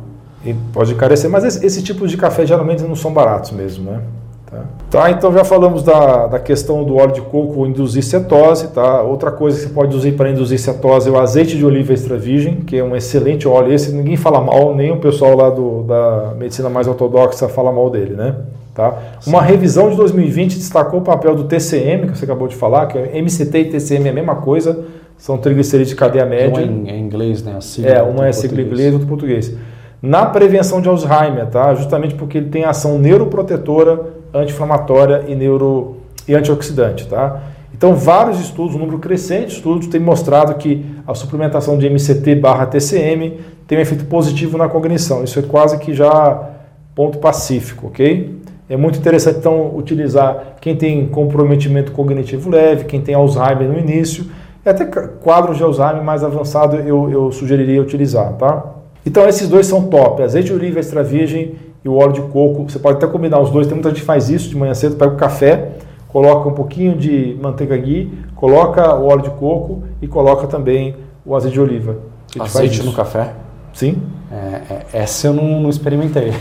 E 0.45 0.53
pode 0.53 0.93
encarecer, 0.93 1.29
mas 1.29 1.43
esse, 1.43 1.65
esse 1.65 1.83
tipo 1.83 2.07
de 2.07 2.15
café 2.15 2.45
geralmente 2.45 2.81
não 2.83 2.95
são 2.95 3.11
baratos 3.11 3.51
mesmo, 3.51 3.91
né? 3.91 4.01
Tá? 4.49 4.63
tá, 4.89 5.11
então 5.11 5.31
já 5.31 5.43
falamos 5.43 5.83
da, 5.83 6.25
da 6.25 6.39
questão 6.39 6.83
do 6.83 6.95
óleo 6.95 7.13
de 7.13 7.21
coco 7.21 7.65
induzir 7.67 8.03
cetose. 8.03 8.69
Tá? 8.69 9.01
Outra 9.03 9.31
coisa 9.31 9.57
que 9.57 9.63
você 9.63 9.69
pode 9.73 9.95
usar 9.95 10.11
para 10.13 10.31
induzir 10.31 10.59
cetose 10.59 11.07
é 11.07 11.11
o 11.11 11.19
azeite 11.19 11.55
de 11.55 11.65
oliva 11.65 11.93
extra 11.93 12.17
virgem, 12.17 12.61
que 12.61 12.77
é 12.77 12.83
um 12.83 12.95
excelente 12.95 13.47
óleo. 13.47 13.71
Esse 13.71 13.91
ninguém 13.91 14.17
fala 14.17 14.41
mal, 14.41 14.75
nem 14.75 14.91
o 14.91 14.97
pessoal 14.97 15.35
lá 15.35 15.49
do, 15.49 15.83
da 15.83 16.33
medicina 16.37 16.69
mais 16.69 16.87
ortodoxa 16.87 17.47
fala 17.47 17.71
mal 17.71 17.89
dele. 17.89 18.15
Né? 18.15 18.35
Tá? 18.73 18.97
Uma 19.27 19.41
revisão 19.41 19.89
de 19.89 19.97
2020 19.97 20.55
destacou 20.55 21.01
o 21.01 21.03
papel 21.03 21.35
do 21.35 21.43
TCM, 21.43 22.07
que 22.07 22.17
você 22.17 22.25
acabou 22.25 22.47
de 22.47 22.55
falar, 22.55 22.87
que 22.87 22.97
é 22.97 23.21
MCT 23.21 23.59
e 23.59 23.65
TCM 23.65 24.07
é 24.07 24.11
a 24.11 24.13
mesma 24.13 24.35
coisa, 24.37 24.85
são 25.17 25.37
triglicerídeos 25.37 25.89
de 25.89 25.95
cadeia 25.95 26.25
média. 26.25 26.65
Uma 26.65 26.89
é 26.89 26.95
em 26.95 27.01
inglês, 27.01 27.43
né? 27.43 27.55
A 27.57 27.61
sigla 27.61 27.91
é, 27.91 28.01
uma 28.01 28.27
é 28.27 28.31
sigla 28.31 28.61
em 28.61 28.65
inglês, 28.65 28.93
outra 28.93 29.05
em 29.05 29.09
português. 29.09 29.53
Na 30.01 30.25
prevenção 30.25 30.81
de 30.81 30.87
Alzheimer, 30.87 31.47
tá? 31.47 31.73
Justamente 31.75 32.15
porque 32.15 32.37
ele 32.37 32.49
tem 32.49 32.63
ação 32.63 32.97
neuroprotetora, 32.97 34.13
anti-inflamatória 34.33 35.25
e 35.27 35.35
neuro 35.35 35.97
e 36.27 36.35
antioxidante, 36.35 37.07
tá? 37.07 37.41
Então, 37.73 37.95
vários 37.95 38.39
estudos, 38.39 38.75
um 38.75 38.79
número 38.79 38.99
crescente 38.99 39.47
de 39.47 39.53
estudos, 39.53 39.87
tem 39.87 39.99
mostrado 39.99 40.53
que 40.55 40.85
a 41.07 41.13
suplementação 41.13 41.77
de 41.77 41.89
MCT 41.89 42.35
barra 42.35 42.65
TCM 42.65 43.39
tem 43.67 43.77
um 43.77 43.81
efeito 43.81 44.05
positivo 44.05 44.57
na 44.57 44.67
cognição. 44.67 45.23
Isso 45.23 45.39
é 45.39 45.41
quase 45.41 45.77
que 45.79 45.93
já 45.93 46.49
ponto 46.95 47.17
pacífico, 47.19 47.87
ok? 47.87 48.37
É 48.69 48.77
muito 48.77 48.99
interessante, 48.99 49.39
então, 49.39 49.75
utilizar 49.75 50.55
quem 50.61 50.75
tem 50.75 51.07
comprometimento 51.07 51.91
cognitivo 51.91 52.49
leve, 52.49 52.85
quem 52.85 53.01
tem 53.01 53.15
Alzheimer 53.15 53.67
no 53.67 53.79
início, 53.79 54.25
e 54.65 54.69
até 54.69 54.85
quadros 54.85 55.57
de 55.57 55.63
Alzheimer 55.63 56.03
mais 56.03 56.23
avançado 56.23 56.75
eu, 56.75 57.09
eu 57.09 57.31
sugeriria 57.31 57.81
utilizar, 57.81 58.33
tá? 58.33 58.78
Então, 59.05 59.27
esses 59.27 59.47
dois 59.47 59.65
são 59.65 59.83
top, 59.83 60.21
azeite 60.21 60.47
de 60.47 60.53
oliva 60.53 60.79
extra 60.79 61.03
virgem 61.03 61.55
e 61.83 61.89
o 61.89 61.95
óleo 61.95 62.13
de 62.13 62.21
coco. 62.21 62.69
Você 62.69 62.79
pode 62.79 62.97
até 62.97 63.07
combinar 63.07 63.39
os 63.39 63.49
dois, 63.49 63.67
tem 63.67 63.75
muita 63.75 63.89
gente 63.89 64.01
que 64.01 64.05
faz 64.05 64.29
isso 64.29 64.49
de 64.49 64.57
manhã 64.57 64.73
cedo, 64.73 64.95
pega 64.95 65.13
o 65.13 65.17
café, 65.17 65.71
coloca 66.07 66.49
um 66.49 66.53
pouquinho 66.53 66.95
de 66.97 67.37
manteiga 67.41 67.77
ghee, 67.77 68.11
coloca 68.35 68.95
o 68.95 69.07
óleo 69.07 69.23
de 69.23 69.29
coco 69.31 69.83
e 70.01 70.07
coloca 70.07 70.47
também 70.47 70.95
o 71.25 71.35
azeite 71.35 71.53
de 71.53 71.61
oliva. 71.61 71.97
Azeite 72.39 72.83
no 72.83 72.93
café? 72.93 73.33
Sim. 73.73 74.01
É, 74.31 74.35
é, 74.73 74.85
essa 74.93 75.27
eu 75.27 75.33
não, 75.33 75.61
não 75.61 75.69
experimentei. 75.69 76.31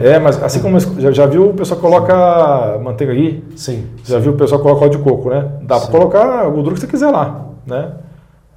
é, 0.00 0.18
mas 0.18 0.40
assim 0.42 0.60
como 0.60 0.78
já, 0.78 1.10
já 1.10 1.26
viu 1.26 1.50
o 1.50 1.54
pessoal 1.54 1.80
coloca 1.80 2.78
manteiga 2.82 3.12
ghee? 3.12 3.42
Sim. 3.56 3.86
Já 4.04 4.18
sim. 4.18 4.22
viu 4.22 4.32
o 4.32 4.36
pessoal 4.36 4.60
coloca 4.60 4.82
óleo 4.82 4.90
de 4.92 4.98
coco, 4.98 5.30
né? 5.30 5.44
Dá 5.62 5.80
para 5.80 5.90
colocar 5.90 6.40
a 6.40 6.48
gordura 6.48 6.74
que 6.74 6.80
você 6.80 6.86
quiser 6.86 7.10
lá, 7.10 7.46
né? 7.66 7.92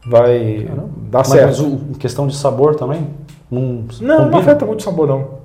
Vai 0.06 0.66
Caramba. 0.68 0.90
dar 1.10 1.20
mas, 1.20 1.28
certo. 1.28 1.46
Mas 1.48 1.60
o, 1.60 1.78
questão 2.00 2.28
de 2.28 2.36
sabor 2.36 2.76
também? 2.76 3.08
Não, 3.52 3.86
não, 4.02 4.30
não 4.30 4.40
afeta 4.40 4.66
muito 4.66 4.80
o 4.80 4.84
sabor 4.84 5.08
não. 5.08 5.40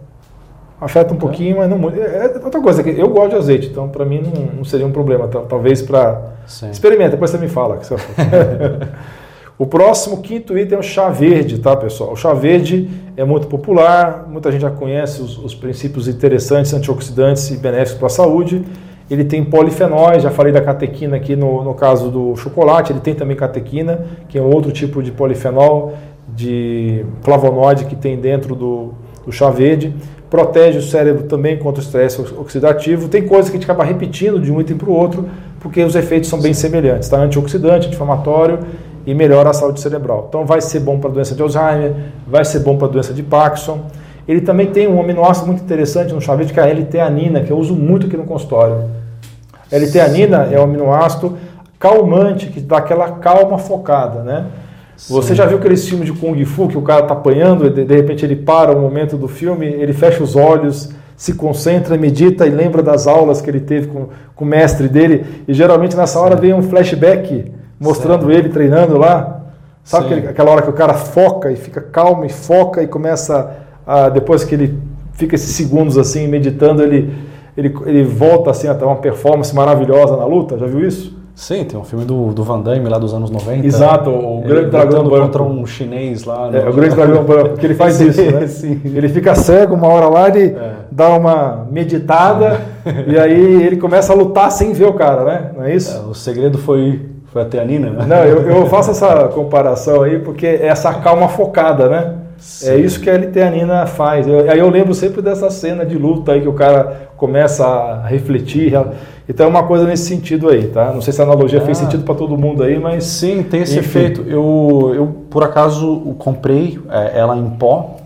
Afeta 0.80 1.14
um 1.14 1.16
é. 1.16 1.20
pouquinho, 1.20 1.58
mas 1.58 1.70
não 1.70 1.78
muito. 1.78 1.99
É, 1.99 2.26
é 2.26 2.44
outra 2.44 2.61
coisa, 2.61 2.82
eu 2.82 3.08
gosto 3.08 3.30
de 3.30 3.37
azeite, 3.37 3.68
então 3.68 3.88
para 3.88 4.04
mim 4.04 4.20
não, 4.20 4.56
não, 4.56 4.64
seria 4.64 4.87
um 4.87 4.92
problema. 4.92 5.28
Talvez 5.28 5.82
para. 5.82 6.34
Experimenta, 6.70 7.12
depois 7.12 7.30
você 7.30 7.38
me 7.38 7.49
fala. 7.49 7.78
Que 7.78 7.87
você 7.87 7.96
O 9.56 9.66
próximo, 9.66 10.20
quinto 10.20 10.58
item 10.58 10.76
é 10.76 10.78
o 10.80 10.82
chá 10.82 11.08
verde, 11.11 11.61
tá, 11.61 11.76
pessoal? 11.76 12.12
O 12.12 12.16
chá 12.16 12.34
verde 12.34 12.90
é 13.16 13.25
muito 13.25 13.46
popular, 13.46 14.26
muita 14.28 14.50
gente 14.50 14.62
já 14.62 14.70
conhece 14.70 15.23
os, 15.23 15.38
os 15.38 15.54
princípios 15.54 16.08
interessantes, 16.08 16.75
antioxidantes 16.75 17.50
e 17.52 17.56
benéficos 17.56 17.99
para 17.99 18.06
a 18.08 18.11
saúde. 18.11 18.64
Ele 19.11 19.25
tem 19.25 19.44
polifenóis, 19.44 20.23
já 20.23 20.30
falei 20.30 20.52
da 20.52 20.62
catequina 20.62 21.16
aqui 21.16 21.37
no, 21.37 21.62
no 21.62 21.75
caso 21.75 22.11
do 22.11 22.34
chocolate, 22.37 22.92
ele 22.92 23.00
tem 23.00 23.14
também 23.14 23.37
catequina, 23.37 24.06
que 24.28 24.38
é 24.38 24.42
outro 24.42 24.73
tipo 24.73 25.02
de 25.02 25.12
polifenol, 25.12 25.92
de 26.28 27.04
flavonoide 27.23 27.84
que 27.84 27.94
tem 27.94 28.18
dentro 28.18 28.54
do, 28.54 28.94
do 29.25 29.32
chá 29.32 29.50
verde. 29.50 29.94
Protege 30.30 30.78
o 30.78 30.82
cérebro 30.82 31.25
também 31.25 31.56
contra 31.58 31.80
o 31.80 31.84
estresse 31.84 32.20
oxidativo. 32.20 33.08
Tem 33.08 33.26
coisas 33.26 33.50
que 33.50 33.56
a 33.56 33.61
gente 33.61 33.70
acaba 33.70 33.84
repetindo 33.84 34.40
de 34.40 34.50
um 34.50 34.61
item 34.61 34.76
para 34.76 34.88
o 34.88 34.92
outro, 34.92 35.28
porque 35.61 35.82
os 35.82 35.94
efeitos 35.94 36.28
são 36.28 36.40
bem 36.40 36.52
semelhantes. 36.52 37.08
Tá? 37.08 37.18
Antioxidante, 37.18 37.87
anti-inflamatório 37.87 38.58
e 39.06 39.14
melhora 39.14 39.50
a 39.50 39.52
saúde 39.52 39.80
cerebral. 39.80 40.26
Então 40.28 40.44
vai 40.44 40.61
ser 40.61 40.80
bom 40.80 40.99
para 40.99 41.11
a 41.11 41.12
doença 41.12 41.34
de 41.34 41.42
Alzheimer, 41.42 41.94
vai 42.26 42.44
ser 42.44 42.61
bom 42.61 42.76
para 42.76 42.88
a 42.88 42.90
doença 42.90 43.12
de 43.12 43.23
Parkinson. 43.23 43.80
Ele 44.26 44.40
também 44.40 44.69
tem 44.69 44.88
um 44.88 45.00
aminoácido 45.00 45.47
muito 45.47 45.62
interessante 45.62 46.14
no 46.14 46.21
chá 46.21 46.35
verde, 46.35 46.52
que 46.52 46.61
é 46.61 46.62
a 46.62 46.69
L-teanina, 46.69 47.43
que 47.43 47.50
eu 47.50 47.59
uso 47.59 47.75
muito 47.75 48.07
aqui 48.07 48.16
no 48.16 48.25
consultório. 48.25 48.85
L-teanina 49.71 50.49
é 50.50 50.59
um 50.59 50.64
aminoácido 50.64 51.37
calmante, 51.78 52.47
que 52.47 52.61
dá 52.61 52.78
aquela 52.78 53.12
calma 53.12 53.59
focada, 53.59 54.23
né? 54.23 54.47
Sim. 54.97 55.14
Você 55.14 55.35
já 55.35 55.45
viu 55.45 55.59
aqueles 55.59 55.87
filmes 55.87 56.07
de 56.07 56.19
Kung 56.19 56.43
Fu 56.45 56.69
que 56.69 56.78
o 56.78 56.83
cara 56.83 57.02
está 57.02 57.14
apanhando 57.14 57.66
e 57.66 57.71
de, 57.71 57.85
de 57.85 57.95
repente 57.95 58.25
ele 58.25 58.37
para 58.37 58.75
um 58.75 58.81
momento 58.81 59.16
do 59.16 59.28
filme, 59.28 59.66
ele 59.66 59.93
fecha 59.93 60.23
os 60.23 60.37
olhos, 60.37 60.90
se 61.16 61.35
concentra, 61.35 61.97
medita 61.97 62.47
e 62.47 62.50
lembra 62.50 62.83
das 62.83 63.07
aulas 63.07 63.40
que 63.40 63.50
ele 63.50 63.61
teve 63.61 63.88
com, 63.88 64.09
com 64.35 64.45
o 64.45 64.49
mestre 64.49 64.88
dele 64.88 65.45
e 65.47 65.52
geralmente 65.52 65.97
nessa 65.97 66.21
hora 66.21 66.37
vem 66.37 66.54
um 66.54 66.62
flashback 66.62 67.52
mostrando 67.78 68.31
ele 68.31 68.49
treinando 68.49 68.97
lá. 68.97 69.43
Sabe 69.83 70.07
aquele, 70.07 70.28
aquela 70.28 70.50
hora 70.50 70.62
que 70.62 70.71
o 70.71 70.73
cara 70.73 70.95
foca 70.95 71.52
e 71.52 71.57
fica 71.57 71.81
calmo 71.81 72.25
e 72.25 72.31
foca 72.31 72.83
e 72.83 72.87
começa 72.87 73.63
a, 73.87 74.09
depois 74.09 74.45
que 74.45 74.55
ele 74.55 74.79
fica 75.12 75.35
esses 75.35 75.55
segundos 75.55 75.97
assim 75.97 76.27
meditando, 76.27 76.83
ele, 76.83 77.12
ele, 77.57 77.75
ele 77.87 78.03
volta 78.05 78.51
assim 78.51 78.68
até 78.68 78.85
uma 78.85 78.97
performance 78.97 79.55
maravilhosa 79.55 80.16
na 80.16 80.25
luta. 80.25 80.59
Já 80.59 80.66
viu 80.66 80.87
isso? 80.87 81.14
Sim, 81.35 81.64
tem 81.64 81.79
um 81.79 81.83
filme 81.83 82.05
do, 82.05 82.33
do 82.33 82.44
Van 82.44 82.61
Damme 82.61 82.88
lá 82.88 82.97
dos 82.97 83.12
anos 83.12 83.29
90. 83.29 83.66
Exato, 83.66 84.09
o 84.09 84.40
Grande 84.42 84.70
Dragão 84.70 85.03
Branco. 85.03 85.27
contra 85.27 85.42
um 85.42 85.66
chinês 85.66 86.23
lá. 86.23 86.49
No... 86.49 86.57
É, 86.57 86.68
o 86.68 86.73
Grande 86.73 86.94
Dragão 86.94 87.25
Branco, 87.25 87.57
que 87.57 87.66
ele 87.66 87.75
faz 87.75 87.99
isso, 88.01 88.23
né? 88.23 88.47
Sim. 88.47 88.81
Ele 88.85 89.09
fica 89.09 89.35
cego 89.35 89.75
uma 89.75 89.88
hora 89.88 90.09
lá, 90.09 90.29
ele 90.29 90.57
é. 90.57 90.73
dá 90.92 91.09
uma 91.09 91.66
meditada 91.68 92.61
e 93.09 93.18
aí 93.18 93.62
ele 93.64 93.77
começa 93.79 94.12
a 94.12 94.16
lutar 94.16 94.51
sem 94.53 94.73
ver 94.73 94.85
o 94.85 94.92
cara, 94.92 95.25
né? 95.25 95.51
Não 95.57 95.64
é 95.64 95.75
isso? 95.75 95.97
É, 95.97 96.09
o 96.09 96.14
segredo 96.14 96.57
foi 96.57 97.01
foi 97.33 97.42
a 97.42 97.47
teanina, 97.47 97.90
né? 97.90 98.07
Não, 98.07 98.25
eu, 98.25 98.42
eu 98.42 98.66
faço 98.66 98.92
essa 98.92 99.27
comparação 99.27 100.03
aí 100.03 100.20
porque 100.20 100.47
é 100.47 100.68
essa 100.68 100.94
calma 100.94 101.27
focada, 101.27 101.88
né? 101.88 102.14
Sim. 102.38 102.70
É 102.70 102.77
isso 102.77 103.01
que 103.01 103.09
a 103.09 103.14
L-teanina 103.14 103.87
faz. 103.87 104.27
Eu, 104.27 104.51
aí 104.51 104.59
eu 104.59 104.68
lembro 104.68 104.94
sempre 104.94 105.23
dessa 105.23 105.51
cena 105.51 105.85
de 105.85 105.97
luta 105.97 106.33
aí 106.33 106.40
que 106.40 106.49
o 106.49 106.53
cara 106.53 107.09
começa 107.16 107.66
a 107.66 108.07
refletir. 108.07 108.73
Então 109.29 109.47
é 109.47 109.49
uma 109.49 109.62
coisa 109.66 109.85
nesse 109.85 110.05
sentido 110.05 110.49
aí, 110.49 110.68
tá? 110.68 110.92
Não 110.92 111.01
sei 111.01 111.12
se 111.12 111.20
a 111.20 111.25
analogia 111.25 111.61
ah. 111.61 111.64
fez 111.64 111.79
sentido 111.79 112.05
para 112.05 112.14
todo 112.14 112.37
mundo 112.37 112.62
aí, 112.62 112.79
mas. 112.79 113.05
Sim, 113.05 113.42
tem 113.42 113.62
esse 113.62 113.79
enfim. 113.79 113.99
efeito. 114.01 114.25
Eu, 114.29 114.92
eu, 114.94 115.07
por 115.31 115.42
acaso, 115.42 116.14
comprei 116.18 116.79
é, 116.90 117.18
ela 117.18 117.37
em 117.37 117.51
pó 117.51 117.97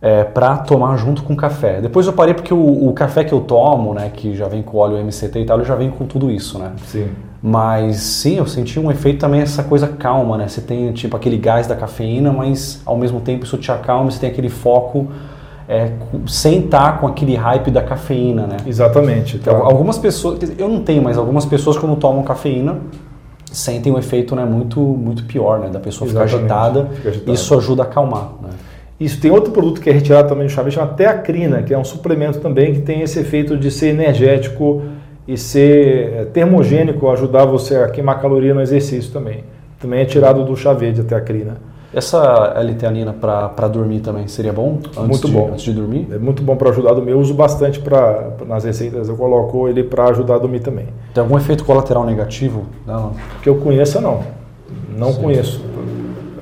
é, 0.00 0.22
para 0.22 0.58
tomar 0.58 0.96
junto 0.96 1.22
com 1.22 1.34
café. 1.34 1.80
Depois 1.80 2.06
eu 2.06 2.12
parei 2.12 2.34
porque 2.34 2.54
o, 2.54 2.88
o, 2.88 2.92
café 2.92 3.24
que 3.24 3.32
eu 3.32 3.40
tomo, 3.40 3.94
né, 3.94 4.10
que 4.14 4.34
já 4.34 4.46
vem 4.46 4.62
com 4.62 4.78
óleo 4.78 4.96
MCT 4.98 5.40
e 5.40 5.44
tal, 5.44 5.58
ele 5.58 5.66
já 5.66 5.74
vem 5.74 5.90
com 5.90 6.06
tudo 6.06 6.30
isso, 6.30 6.58
né? 6.58 6.72
Sim. 6.86 7.08
Mas 7.42 7.96
sim, 7.98 8.36
eu 8.36 8.46
senti 8.46 8.80
um 8.80 8.90
efeito 8.90 9.20
também 9.20 9.40
essa 9.40 9.62
coisa 9.62 9.86
calma, 9.86 10.36
né? 10.36 10.48
Você 10.48 10.60
tem 10.60 10.92
tipo 10.92 11.16
aquele 11.16 11.36
gás 11.36 11.66
da 11.66 11.76
cafeína, 11.76 12.32
mas 12.32 12.80
ao 12.84 12.96
mesmo 12.96 13.20
tempo 13.20 13.44
isso 13.44 13.56
te 13.58 13.70
acalma, 13.70 14.10
você 14.10 14.18
tem 14.18 14.30
aquele 14.30 14.48
foco 14.48 15.08
é, 15.68 15.92
sem 16.26 16.60
estar 16.60 16.98
com 16.98 17.06
aquele 17.06 17.36
hype 17.36 17.70
da 17.70 17.82
cafeína, 17.82 18.46
né? 18.46 18.56
Exatamente. 18.66 19.36
Então, 19.36 19.64
algumas 19.64 19.98
pessoas, 19.98 20.38
eu 20.58 20.68
não 20.68 20.82
tenho, 20.82 21.02
mas 21.02 21.18
algumas 21.18 21.44
pessoas 21.44 21.76
quando 21.76 21.94
tomam 21.96 22.22
cafeína 22.22 22.78
sentem 23.52 23.92
um 23.92 23.98
efeito 23.98 24.34
né, 24.34 24.44
muito, 24.44 24.80
muito 24.80 25.24
pior, 25.24 25.58
né? 25.58 25.68
Da 25.68 25.80
pessoa 25.80 26.08
ficar 26.08 26.22
agitada, 26.22 26.86
fica 26.94 27.08
agitada. 27.10 27.32
Isso 27.32 27.54
ajuda 27.56 27.82
a 27.82 27.86
acalmar, 27.86 28.30
né? 28.42 28.50
Isso 29.00 29.20
tem 29.20 29.30
outro 29.30 29.52
produto 29.52 29.80
que 29.80 29.88
é 29.88 29.92
retirado 29.92 30.28
também 30.28 30.46
do 30.46 30.50
chá, 30.50 30.68
chama 30.68 30.88
teacrina, 30.88 31.62
que 31.62 31.72
é 31.72 31.78
um 31.78 31.84
suplemento 31.84 32.40
também 32.40 32.74
que 32.74 32.80
tem 32.80 33.02
esse 33.02 33.20
efeito 33.20 33.56
de 33.56 33.70
ser 33.70 33.88
energético 33.88 34.82
e 35.26 35.36
ser 35.36 36.12
é, 36.14 36.24
termogênico, 36.24 37.08
ajudar 37.10 37.44
você 37.44 37.76
a 37.76 37.88
queimar 37.88 38.20
caloria 38.20 38.52
no 38.52 38.60
exercício 38.60 39.12
também. 39.12 39.44
Também 39.78 40.00
é 40.00 40.04
tirado 40.04 40.44
do 40.44 40.56
chá 40.56 40.72
verde 40.72 41.02
a 41.14 41.20
crina. 41.20 41.58
Essa 41.94 42.52
L-teanina 42.56 43.14
para 43.14 43.68
dormir 43.68 44.00
também 44.00 44.26
seria 44.28 44.52
bom? 44.52 44.78
Antes 44.88 44.98
muito 44.98 45.26
de, 45.26 45.32
bom. 45.32 45.48
Antes 45.52 45.64
de 45.64 45.72
dormir? 45.72 46.08
É 46.10 46.18
muito 46.18 46.42
bom 46.42 46.56
para 46.56 46.70
ajudar 46.70 46.90
a 46.90 46.94
dormir. 46.94 47.12
Eu 47.12 47.20
uso 47.20 47.32
bastante 47.32 47.80
pra, 47.80 48.32
nas 48.46 48.64
receitas, 48.64 49.08
eu 49.08 49.16
coloco 49.16 49.68
ele 49.68 49.84
para 49.84 50.08
ajudar 50.08 50.34
a 50.34 50.38
dormir 50.38 50.60
também. 50.60 50.88
Tem 51.14 51.22
algum 51.22 51.38
efeito 51.38 51.64
colateral 51.64 52.04
negativo? 52.04 52.66
Não. 52.86 53.12
Que 53.42 53.48
eu 53.48 53.56
conheça, 53.56 54.00
não. 54.00 54.22
Não 54.98 55.12
Sim. 55.12 55.22
conheço. 55.22 55.64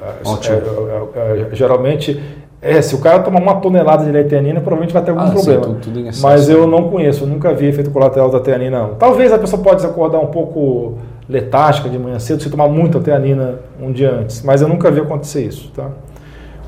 É, 0.02 1.18
é, 1.18 1.48
é, 1.52 1.54
geralmente 1.54 2.20
é, 2.60 2.80
se 2.80 2.94
o 2.94 2.98
cara 2.98 3.20
tomar 3.20 3.40
uma 3.40 3.56
tonelada 3.56 4.04
de 4.04 4.10
leteanina, 4.10 4.60
provavelmente 4.60 4.92
vai 4.92 5.02
ter 5.02 5.10
algum 5.10 5.22
ah, 5.22 5.30
problema. 5.30 5.64
Sim, 5.64 5.74
tudo, 5.80 6.02
tudo 6.02 6.20
Mas 6.22 6.48
eu 6.48 6.66
não 6.66 6.88
conheço, 6.88 7.24
eu 7.24 7.28
nunca 7.28 7.52
vi 7.52 7.66
efeito 7.66 7.90
colateral 7.90 8.30
da 8.30 8.40
teanina. 8.40 8.80
Não. 8.80 8.94
Talvez 8.94 9.32
a 9.32 9.38
pessoa 9.38 9.62
pode 9.62 9.84
acordar 9.84 10.18
um 10.18 10.28
pouco 10.28 10.94
letástica 11.28 11.88
de 11.88 11.98
manhã 11.98 12.18
cedo 12.18 12.42
se 12.42 12.48
tomar 12.48 12.68
muita 12.68 13.00
teanina 13.00 13.56
um 13.80 13.92
dia 13.92 14.10
antes, 14.10 14.42
mas 14.42 14.62
eu 14.62 14.68
nunca 14.68 14.90
vi 14.90 15.00
acontecer 15.00 15.44
isso, 15.44 15.70
tá? 15.74 15.90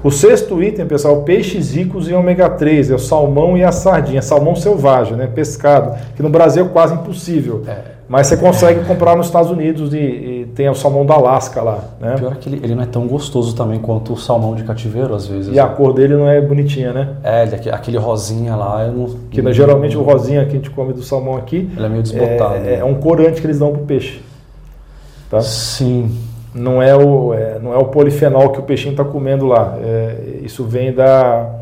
O 0.03 0.11
sexto 0.11 0.63
item, 0.63 0.87
pessoal, 0.87 1.23
peixes 1.23 1.75
ricos 1.75 2.09
em 2.09 2.15
ômega 2.15 2.49
3, 2.49 2.91
é 2.91 2.95
o 2.95 2.99
salmão 2.99 3.57
e 3.57 3.65
a 3.65 3.73
sardinha, 3.73 4.23
salmão 4.23 4.55
selvagem, 4.55 5.17
né, 5.17 5.27
pescado, 5.27 5.97
que 6.15 6.23
no 6.23 6.29
Brasil 6.29 6.67
é 6.67 6.69
quase 6.69 6.95
impossível. 6.95 7.65
É. 7.67 7.99
Mas 8.09 8.27
você 8.27 8.39
consegue 8.39 8.85
comprar 8.87 9.15
nos 9.15 9.27
Estados 9.27 9.51
Unidos 9.51 9.93
e, 9.93 9.99
e 9.99 10.51
tem 10.55 10.67
o 10.71 10.75
salmão 10.75 11.05
da 11.05 11.13
Alaska 11.13 11.61
lá. 11.61 11.85
Né? 12.01 12.15
Pior 12.17 12.33
é 12.33 12.37
que 12.37 12.49
ele, 12.49 12.61
ele, 12.65 12.75
não 12.75 12.83
é 12.83 12.87
tão 12.87 13.07
gostoso 13.07 13.55
também 13.55 13.79
quanto 13.79 14.15
o 14.15 14.17
salmão 14.17 14.55
de 14.55 14.65
cativeiro, 14.65 15.15
às 15.15 15.27
vezes. 15.27 15.49
E 15.49 15.57
né? 15.57 15.61
a 15.61 15.67
cor 15.67 15.93
dele 15.93 16.17
não 16.17 16.27
é 16.27 16.41
bonitinha, 16.41 16.91
né? 16.93 17.17
É, 17.23 17.43
aquele 17.71 17.99
rosinha 17.99 18.57
lá. 18.57 18.87
Eu 18.87 18.93
não, 18.93 19.07
que 19.31 19.43
não, 19.43 19.53
geralmente 19.53 19.95
o 19.95 20.03
rosinha 20.03 20.43
que 20.47 20.53
a 20.53 20.55
gente 20.55 20.71
come 20.71 20.95
do 20.95 21.03
salmão 21.03 21.37
aqui. 21.37 21.71
Ele 21.77 21.85
é 21.85 21.89
meio 21.91 22.03
desbotado. 22.03 22.55
É, 22.55 22.61
né? 22.61 22.75
é 22.77 22.85
um 22.85 22.95
corante 22.95 23.43
que 23.43 23.47
eles 23.47 23.59
dão 23.59 23.73
pro 23.73 23.83
peixe. 23.83 24.23
Tá? 25.31 25.43
Sim. 25.43 26.11
Não 26.55 26.83
é, 26.83 26.97
o, 26.97 27.35
é, 27.35 27.59
não 27.59 27.75
é 27.75 27.77
o 27.77 27.87
polifenol 27.87 28.51
que 28.51 28.59
o 28.59 28.63
peixinho 28.63 28.93
está 28.93 29.05
comendo 29.05 29.47
lá. 29.47 29.77
É, 29.83 30.41
isso 30.43 30.65
vem 30.65 30.93
da 30.93 31.59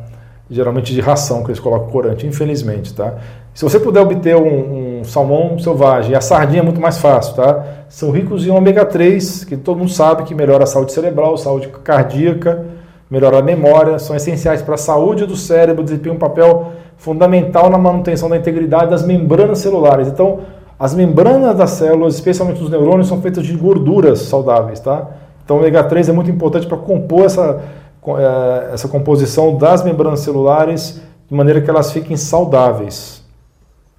geralmente 0.48 0.94
de 0.94 1.00
ração 1.00 1.42
que 1.42 1.50
eles 1.50 1.60
colocam 1.60 1.88
corante, 1.88 2.26
infelizmente, 2.26 2.94
tá? 2.94 3.14
Se 3.52 3.64
você 3.64 3.80
puder 3.80 4.00
obter 4.00 4.36
um, 4.36 5.00
um 5.00 5.04
salmão 5.04 5.58
selvagem, 5.58 6.14
a 6.14 6.20
sardinha 6.20 6.60
é 6.60 6.62
muito 6.62 6.80
mais 6.80 6.98
fácil, 6.98 7.34
tá? 7.34 7.64
São 7.88 8.10
ricos 8.10 8.46
em 8.46 8.50
ômega 8.50 8.84
3, 8.84 9.44
que 9.44 9.56
todo 9.56 9.78
mundo 9.78 9.90
sabe 9.90 10.24
que 10.24 10.34
melhora 10.34 10.64
a 10.64 10.66
saúde 10.66 10.92
cerebral, 10.92 11.36
saúde 11.36 11.68
cardíaca, 11.82 12.64
melhora 13.10 13.38
a 13.38 13.42
memória, 13.42 13.98
são 13.98 14.14
essenciais 14.14 14.62
para 14.62 14.74
a 14.74 14.78
saúde 14.78 15.26
do 15.26 15.36
cérebro, 15.36 15.82
desempenham 15.82 16.16
um 16.16 16.18
papel 16.18 16.72
fundamental 16.96 17.70
na 17.70 17.78
manutenção 17.78 18.28
da 18.28 18.36
integridade 18.36 18.90
das 18.90 19.04
membranas 19.04 19.58
celulares. 19.58 20.06
Então, 20.06 20.40
as 20.78 20.94
membranas 20.94 21.56
das 21.56 21.70
células, 21.70 22.14
especialmente 22.14 22.60
dos 22.60 22.68
neurônios, 22.68 23.08
são 23.08 23.22
feitas 23.22 23.46
de 23.46 23.56
gorduras 23.56 24.20
saudáveis, 24.20 24.78
tá? 24.80 25.08
Então, 25.44 25.56
o 25.56 25.60
ômega 25.60 25.82
3 25.84 26.08
é 26.08 26.12
muito 26.12 26.30
importante 26.30 26.66
para 26.66 26.76
compor 26.76 27.24
essa, 27.24 27.62
eh, 28.06 28.70
essa 28.72 28.88
composição 28.88 29.56
das 29.56 29.84
membranas 29.84 30.20
celulares 30.20 31.00
de 31.28 31.34
maneira 31.34 31.60
que 31.60 31.70
elas 31.70 31.92
fiquem 31.92 32.16
saudáveis. 32.16 33.22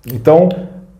Então, 0.06 0.50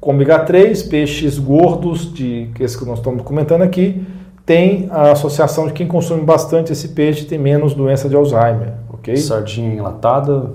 ômega 0.02 0.40
3, 0.40 0.84
peixes 0.84 1.38
gordos, 1.38 2.12
de, 2.12 2.50
que 2.56 2.64
esse 2.64 2.78
que 2.78 2.86
nós 2.86 2.98
estamos 2.98 3.22
comentando 3.24 3.62
aqui, 3.62 4.06
tem 4.46 4.88
a 4.90 5.12
associação 5.12 5.68
de 5.68 5.74
quem 5.74 5.86
consome 5.86 6.24
bastante 6.24 6.72
esse 6.72 6.90
peixe 6.90 7.26
tem 7.26 7.38
menos 7.38 7.74
doença 7.74 8.08
de 8.08 8.16
Alzheimer, 8.16 8.74
ok? 8.90 9.18
Sardinha 9.18 9.76
enlatada. 9.76 10.54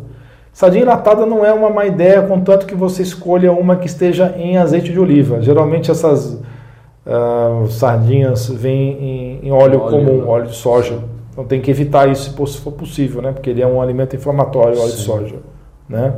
Sardinha 0.53 0.83
enlatada 0.83 1.25
não 1.25 1.45
é 1.45 1.53
uma 1.53 1.71
má 1.71 1.87
ideia, 1.87 2.23
contanto 2.23 2.67
que 2.67 2.75
você 2.75 3.03
escolha 3.03 3.51
uma 3.51 3.77
que 3.77 3.87
esteja 3.87 4.35
em 4.37 4.59
azeite 4.59 4.93
de 4.93 5.01
oliva. 5.01 5.41
Geralmente 5.41 5.91
essas 5.91 6.41
uh, 7.07 7.67
sardinhas 7.71 8.49
vêm 8.49 9.41
em, 9.43 9.47
em 9.47 9.51
óleo, 9.51 9.81
óleo, 9.81 9.91
comum, 9.91 10.29
óleo 10.29 10.47
de 10.47 10.55
soja. 10.55 10.99
Então 11.33 11.45
tem 11.45 11.61
que 11.61 11.71
evitar 11.71 12.09
isso 12.11 12.31
se 12.47 12.61
for 12.61 12.73
possível, 12.73 13.23
né? 13.23 13.33
Porque 13.33 13.49
ele 13.49 13.62
é 13.62 13.67
um 13.67 13.81
alimento 13.81 14.15
inflamatório, 14.15 14.79
óleo 14.79 14.91
Sim. 14.91 14.97
de 14.97 15.03
soja. 15.03 15.37
Né? 15.88 16.15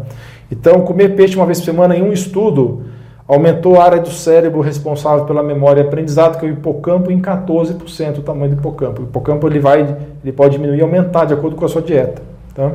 Então, 0.51 0.81
comer 0.83 1.17
peixe 1.17 1.37
uma 1.37 1.47
vez 1.47 1.59
por 1.59 1.67
semana 1.67 1.97
em 1.97 2.03
um 2.03 2.13
estudo 2.13 2.83
aumentou 3.27 3.81
a 3.81 3.85
área 3.85 4.01
do 4.01 4.11
cérebro 4.11 4.61
responsável 4.61 5.25
pela 5.25 5.43
memória 5.43 5.81
e 5.81 5.87
aprendizado, 5.87 6.39
que 6.39 6.45
é 6.45 6.49
o 6.49 6.53
hipocampo, 6.53 7.11
em 7.11 7.21
14% 7.21 8.19
o 8.19 8.23
tamanho 8.23 8.51
do 8.51 8.59
hipocampo. 8.59 9.03
O 9.03 9.05
hipocampo 9.05 9.47
ele 9.49 9.59
vai, 9.59 9.97
ele 10.23 10.33
pode 10.33 10.57
diminuir 10.57 10.79
e 10.79 10.83
aumentar 10.83 11.25
de 11.25 11.33
acordo 11.33 11.57
com 11.57 11.65
a 11.65 11.69
sua 11.69 11.81
dieta. 11.81 12.23
Tá? 12.55 12.73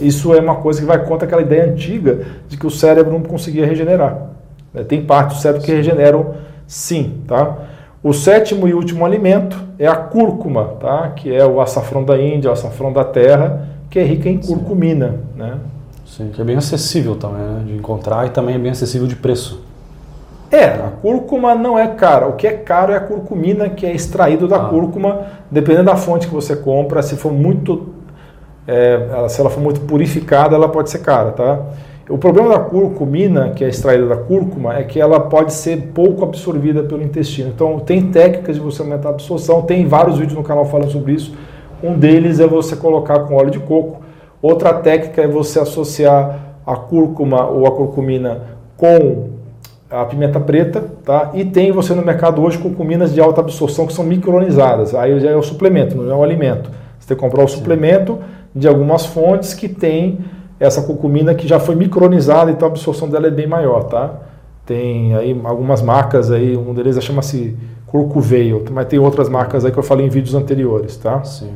Isso 0.00 0.34
é 0.34 0.40
uma 0.40 0.56
coisa 0.56 0.80
que 0.80 0.86
vai 0.86 1.04
contra 1.04 1.26
aquela 1.26 1.42
ideia 1.42 1.70
antiga 1.70 2.20
de 2.48 2.56
que 2.56 2.66
o 2.66 2.70
cérebro 2.70 3.12
não 3.12 3.22
conseguia 3.22 3.66
regenerar. 3.66 4.30
Né? 4.72 4.84
Tem 4.84 5.04
partes 5.04 5.38
do 5.38 5.42
cérebro 5.42 5.64
que 5.64 5.72
regeneram 5.72 6.34
sim. 6.66 7.22
Tá? 7.26 7.56
O 8.02 8.12
sétimo 8.12 8.68
e 8.68 8.74
último 8.74 9.04
alimento 9.04 9.56
é 9.78 9.86
a 9.86 9.96
cúrcuma, 9.96 10.76
tá? 10.80 11.08
que 11.16 11.34
é 11.34 11.44
o 11.44 11.60
açafrão 11.60 12.04
da 12.04 12.20
Índia, 12.20 12.50
o 12.50 12.52
açafrão 12.52 12.92
da 12.92 13.04
terra, 13.04 13.68
que 13.90 13.98
é 13.98 14.04
rica 14.04 14.28
em 14.28 14.38
curcumina. 14.38 15.16
Né? 15.36 15.58
Sim, 16.06 16.30
que 16.32 16.40
é 16.40 16.44
bem 16.44 16.56
acessível 16.56 17.16
também, 17.16 17.42
né? 17.42 17.62
De 17.66 17.74
encontrar 17.74 18.26
e 18.26 18.30
também 18.30 18.54
é 18.54 18.58
bem 18.58 18.70
acessível 18.70 19.06
de 19.08 19.16
preço. 19.16 19.64
É, 20.50 20.66
a 20.66 20.90
cúrcuma 21.02 21.54
não 21.54 21.76
é 21.76 21.88
cara. 21.88 22.28
O 22.28 22.34
que 22.34 22.46
é 22.46 22.52
caro 22.52 22.92
é 22.92 22.96
a 22.96 23.00
curcumina, 23.00 23.68
que 23.68 23.84
é 23.84 23.92
extraído 23.92 24.46
da 24.46 24.56
ah. 24.56 24.68
cúrcuma, 24.68 25.22
dependendo 25.50 25.86
da 25.86 25.96
fonte 25.96 26.28
que 26.28 26.34
você 26.34 26.54
compra. 26.54 27.02
Se 27.02 27.16
for 27.16 27.32
muito, 27.32 27.93
é, 28.66 29.26
se 29.28 29.40
ela 29.40 29.50
for 29.50 29.60
muito 29.60 29.80
purificada, 29.80 30.54
ela 30.54 30.68
pode 30.68 30.90
ser 30.90 30.98
cara, 30.98 31.32
tá? 31.32 31.60
O 32.08 32.18
problema 32.18 32.50
da 32.50 32.58
curcumina, 32.58 33.50
que 33.50 33.64
é 33.64 33.68
extraída 33.68 34.06
da 34.06 34.16
cúrcuma, 34.16 34.76
é 34.76 34.82
que 34.82 35.00
ela 35.00 35.20
pode 35.20 35.52
ser 35.54 35.90
pouco 35.94 36.22
absorvida 36.22 36.82
pelo 36.82 37.02
intestino. 37.02 37.48
Então, 37.48 37.78
tem 37.78 38.10
técnicas 38.10 38.56
de 38.56 38.60
você 38.60 38.82
aumentar 38.82 39.08
a 39.08 39.12
absorção. 39.12 39.62
Tem 39.62 39.86
vários 39.86 40.18
vídeos 40.18 40.36
no 40.36 40.44
canal 40.44 40.66
falando 40.66 40.90
sobre 40.90 41.12
isso. 41.12 41.34
Um 41.82 41.94
deles 41.98 42.40
é 42.40 42.46
você 42.46 42.76
colocar 42.76 43.20
com 43.20 43.34
óleo 43.34 43.50
de 43.50 43.58
coco 43.58 44.04
Outra 44.44 44.74
técnica 44.74 45.22
é 45.22 45.26
você 45.26 45.58
associar 45.58 46.58
a 46.66 46.76
cúrcuma 46.76 47.46
ou 47.46 47.66
a 47.66 47.70
curcumina 47.70 48.42
com 48.76 49.30
a 49.90 50.04
pimenta 50.04 50.38
preta, 50.38 50.84
tá? 51.02 51.30
E 51.32 51.46
tem 51.46 51.72
você 51.72 51.94
no 51.94 52.04
mercado 52.04 52.42
hoje 52.42 52.58
curcuminas 52.58 53.14
de 53.14 53.22
alta 53.22 53.40
absorção 53.40 53.86
que 53.86 53.94
são 53.94 54.04
micronizadas. 54.04 54.94
Aí 54.94 55.18
já 55.18 55.30
é 55.30 55.34
o 55.34 55.42
suplemento, 55.42 55.96
não 55.96 56.12
é 56.12 56.14
o 56.14 56.22
alimento. 56.22 56.70
Você 56.98 57.08
tem 57.08 57.16
que 57.16 57.22
comprar 57.22 57.42
o 57.42 57.48
Sim. 57.48 57.56
suplemento 57.56 58.18
de 58.54 58.68
algumas 58.68 59.04
fontes 59.06 59.54
que 59.54 59.68
tem 59.68 60.20
essa 60.60 60.82
curcumina 60.82 61.34
que 61.34 61.46
já 61.48 61.58
foi 61.58 61.74
micronizada, 61.74 62.50
então 62.50 62.68
a 62.68 62.70
absorção 62.70 63.08
dela 63.08 63.26
é 63.26 63.30
bem 63.30 63.46
maior, 63.46 63.84
tá? 63.84 64.14
Tem 64.64 65.14
aí 65.14 65.38
algumas 65.44 65.82
marcas 65.82 66.30
aí, 66.30 66.56
um 66.56 66.72
deles 66.72 67.02
chama-se 67.02 67.56
Curcuveio, 67.86 68.64
mas 68.72 68.86
tem 68.86 68.98
outras 68.98 69.28
marcas 69.28 69.64
aí 69.64 69.70
que 69.70 69.78
eu 69.78 69.82
falei 69.82 70.06
em 70.06 70.08
vídeos 70.08 70.34
anteriores, 70.34 70.96
tá? 70.96 71.22
Sim. 71.22 71.52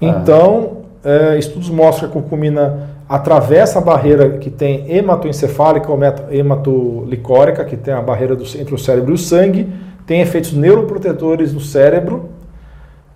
Então, 0.00 0.82
é, 1.04 1.38
estudos 1.38 1.70
mostram 1.70 2.10
que 2.10 2.18
a 2.18 2.20
curcumina 2.20 2.90
atravessa 3.08 3.78
a 3.78 3.82
barreira 3.82 4.38
que 4.38 4.50
tem 4.50 4.90
hematoencefálica 4.94 5.90
ou 5.90 5.98
hematolicórica, 6.30 7.64
que 7.64 7.76
tem 7.76 7.94
a 7.94 8.02
barreira 8.02 8.34
do, 8.34 8.44
entre 8.58 8.74
o 8.74 8.78
cérebro 8.78 9.12
e 9.12 9.14
o 9.14 9.18
sangue, 9.18 9.72
tem 10.06 10.20
efeitos 10.20 10.52
neuroprotetores 10.52 11.52
no 11.52 11.60
cérebro, 11.60 12.30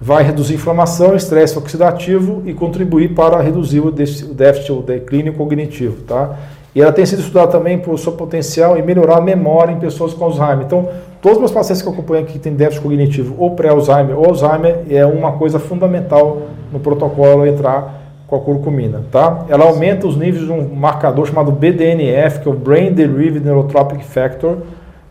vai 0.01 0.23
reduzir 0.23 0.55
inflamação, 0.55 1.15
estresse 1.17 1.59
oxidativo 1.59 2.43
e 2.45 2.53
contribuir 2.53 3.15
para 3.15 3.41
reduzir 3.41 3.81
o 3.81 3.91
déficit 3.91 4.73
ou 4.73 4.83
declínio 4.83 5.33
cognitivo. 5.33 6.03
Tá? 6.03 6.37
E 6.75 6.83
ela 6.83 6.93
tem 6.93 7.07
sido 7.07 7.21
estudada 7.21 7.53
também 7.53 7.79
por 7.79 7.99
seu 7.99 8.13
potencial 8.13 8.77
em 8.77 8.83
melhorar 8.83 9.17
a 9.17 9.21
memória 9.21 9.73
em 9.73 9.79
pessoas 9.79 10.13
com 10.13 10.27
Alzheimer. 10.27 10.67
Então, 10.67 10.89
todos 11.23 11.39
os 11.39 11.41
meus 11.41 11.51
pacientes 11.51 11.81
que 11.81 11.89
eu 11.89 11.93
acompanho 11.93 12.25
aqui 12.25 12.35
que 12.35 12.39
têm 12.39 12.53
déficit 12.53 12.83
cognitivo 12.83 13.35
ou 13.39 13.53
pré-Alzheimer 13.53 14.19
ou 14.19 14.27
Alzheimer 14.27 14.81
é 14.91 15.07
uma 15.07 15.33
coisa 15.33 15.59
fundamental 15.59 16.43
no 16.71 16.79
protocolo 16.79 17.47
entrar 17.47 18.03
com 18.27 18.37
a 18.37 18.41
curcumina, 18.41 19.05
tá? 19.11 19.47
Ela 19.49 19.65
aumenta 19.65 20.07
os 20.07 20.17
níveis 20.17 20.45
de 20.45 20.53
um 20.53 20.75
marcador 20.75 21.27
chamado 21.27 21.53
BDNF, 21.53 22.41
que 22.41 22.49
é 22.49 22.51
o 22.51 22.55
Brain 22.55 22.93
Derived 22.93 23.41
Neurotropic 23.41 24.05
Factor, 24.05 24.59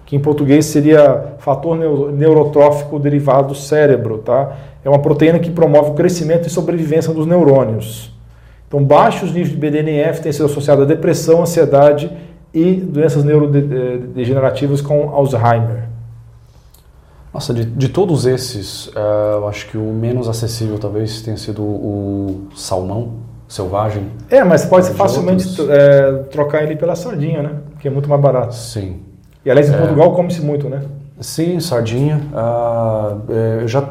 que 0.06 0.15
em 0.15 0.19
português 0.19 0.65
seria 0.65 1.34
fator 1.39 1.76
neurotrófico 2.12 3.00
derivado 3.00 3.50
do 3.50 3.56
cérebro, 3.56 4.19
tá? 4.19 4.52
É 4.86 4.89
uma 4.89 5.00
proteína 5.00 5.39
que 5.39 5.50
promove 5.50 5.89
o 5.89 5.93
crescimento 5.95 6.48
e 6.48 6.50
sobrevivência 6.52 7.12
dos 7.12 7.26
neurônios. 7.26 8.13
Então, 8.67 8.84
baixos 8.84 9.32
níveis 9.32 9.50
de 9.50 9.58
BDNF 9.58 10.21
têm 10.21 10.32
sido 10.32 10.45
associados 10.45 10.84
a 10.84 10.88
depressão, 10.88 11.41
ansiedade 11.41 12.12
e 12.54 12.74
doenças 12.74 13.24
neurodegenerativas 13.24 14.82
com 14.82 15.10
Alzheimer. 15.10 15.86
Nossa, 17.34 17.52
de, 17.52 17.65
de 17.65 17.89
todos 17.89 18.28
esses, 18.28 18.88
uh, 18.89 19.39
eu 19.39 19.48
acho 19.48 19.67
que 19.69 19.78
o 19.78 19.91
menos 19.91 20.30
acessível 20.30 20.78
talvez 20.78 21.19
tenha 21.21 21.36
sido 21.36 21.63
o 21.63 22.48
salmão 22.56 23.13
selvagem. 23.48 24.08
É, 24.30 24.43
mas 24.43 24.65
pode 24.65 24.91
facilmente 24.91 25.48
é, 25.69 26.12
trocar 26.32 26.63
ele 26.63 26.76
pela 26.76 26.95
sardinha, 26.95 27.41
né? 27.41 27.52
Que 27.80 27.88
é 27.88 27.91
muito 27.91 28.08
mais 28.08 28.21
barato. 28.21 28.54
Sim. 28.54 29.02
E 29.43 29.50
aliás, 29.50 29.67
em 29.67 29.74
é... 29.74 29.78
Portugal 29.78 30.13
come-se 30.13 30.41
muito, 30.41 30.69
né? 30.69 30.82
Sim, 31.19 31.60
sardinha. 31.60 32.21
Uh, 32.32 33.32
eu 33.62 33.67
já 33.67 33.82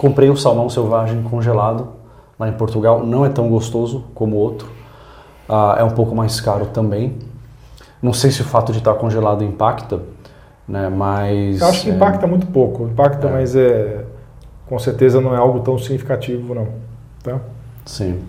comprei 0.00 0.30
o 0.30 0.36
salmão 0.36 0.70
selvagem 0.70 1.22
congelado 1.24 1.88
lá 2.38 2.48
em 2.48 2.52
Portugal. 2.52 3.04
Não 3.04 3.22
é 3.22 3.28
tão 3.28 3.50
gostoso 3.50 4.04
como 4.14 4.34
o 4.34 4.38
outro. 4.38 4.66
Uh, 5.46 5.78
é 5.78 5.84
um 5.84 5.90
pouco 5.90 6.14
mais 6.14 6.40
caro 6.40 6.64
também. 6.64 7.18
Não 8.00 8.14
sei 8.14 8.30
se 8.30 8.40
o 8.40 8.44
fato 8.46 8.72
de 8.72 8.78
estar 8.78 8.94
congelado 8.94 9.44
impacta, 9.44 10.00
né? 10.66 10.88
Mas 10.88 11.60
eu 11.60 11.66
acho 11.66 11.82
que 11.82 11.90
impacta 11.90 12.24
é... 12.24 12.28
muito 12.30 12.46
pouco, 12.46 12.84
impacta, 12.84 13.28
é. 13.28 13.30
mas 13.30 13.54
é 13.54 14.06
com 14.66 14.78
certeza 14.78 15.20
não 15.20 15.34
é 15.34 15.36
algo 15.36 15.60
tão 15.60 15.76
significativo 15.78 16.54
não, 16.54 16.68
tá? 17.22 17.38
Sim. 17.84 18.20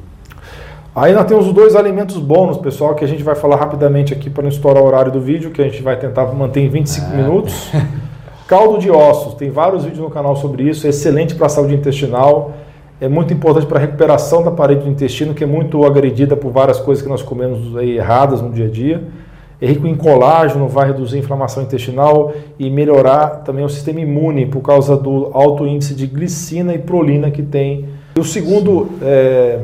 Aí 0.93 1.13
nós 1.13 1.25
temos 1.25 1.47
os 1.47 1.53
dois 1.53 1.73
alimentos 1.73 2.17
bônus, 2.17 2.57
pessoal, 2.57 2.95
que 2.95 3.05
a 3.05 3.07
gente 3.07 3.23
vai 3.23 3.35
falar 3.35 3.55
rapidamente 3.55 4.13
aqui 4.13 4.29
para 4.29 4.43
não 4.43 4.49
estourar 4.49 4.83
o 4.83 4.85
horário 4.85 5.09
do 5.09 5.21
vídeo, 5.21 5.51
que 5.51 5.61
a 5.61 5.65
gente 5.69 5.81
vai 5.81 5.95
tentar 5.95 6.25
manter 6.33 6.59
em 6.59 6.67
25 6.67 7.13
é. 7.13 7.15
minutos. 7.15 7.71
Caldo 8.51 8.79
de 8.79 8.91
ossos, 8.91 9.35
tem 9.35 9.49
vários 9.49 9.85
vídeos 9.85 10.01
no 10.01 10.09
canal 10.09 10.35
sobre 10.35 10.63
isso, 10.63 10.85
é 10.85 10.89
excelente 10.89 11.35
para 11.35 11.45
a 11.45 11.49
saúde 11.49 11.73
intestinal, 11.73 12.51
é 12.99 13.07
muito 13.07 13.33
importante 13.33 13.65
para 13.65 13.77
a 13.77 13.81
recuperação 13.81 14.43
da 14.43 14.51
parede 14.51 14.81
do 14.81 14.89
intestino, 14.89 15.33
que 15.33 15.41
é 15.41 15.47
muito 15.47 15.85
agredida 15.85 16.35
por 16.35 16.51
várias 16.51 16.77
coisas 16.77 17.01
que 17.01 17.07
nós 17.07 17.21
comemos 17.21 17.81
erradas 17.81 18.41
no 18.41 18.51
dia 18.51 18.65
a 18.65 18.69
dia 18.69 19.03
é 19.61 19.67
rico 19.67 19.87
em 19.87 19.95
colágeno, 19.95 20.67
vai 20.67 20.87
reduzir 20.87 21.17
a 21.17 21.19
inflamação 21.19 21.61
intestinal 21.61 22.33
e 22.57 22.67
melhorar 22.69 23.43
também 23.45 23.63
o 23.63 23.69
sistema 23.69 23.99
imune 24.01 24.47
por 24.47 24.61
causa 24.61 24.97
do 24.97 25.29
alto 25.33 25.67
índice 25.67 25.93
de 25.93 26.07
glicina 26.07 26.73
e 26.73 26.79
prolina 26.79 27.29
que 27.29 27.43
tem. 27.43 27.85
E 28.15 28.19
o 28.19 28.23
segundo 28.23 28.89
é, 29.03 29.59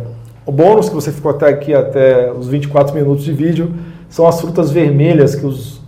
o 0.46 0.52
bônus 0.52 0.88
que 0.88 0.94
você 0.94 1.12
ficou 1.12 1.32
até 1.32 1.50
aqui, 1.50 1.74
até 1.74 2.32
os 2.32 2.48
24 2.48 2.94
minutos 2.94 3.26
de 3.26 3.34
vídeo, 3.34 3.74
são 4.08 4.28
as 4.28 4.40
frutas 4.40 4.70
vermelhas 4.70 5.34
que 5.34 5.46
os 5.46 5.82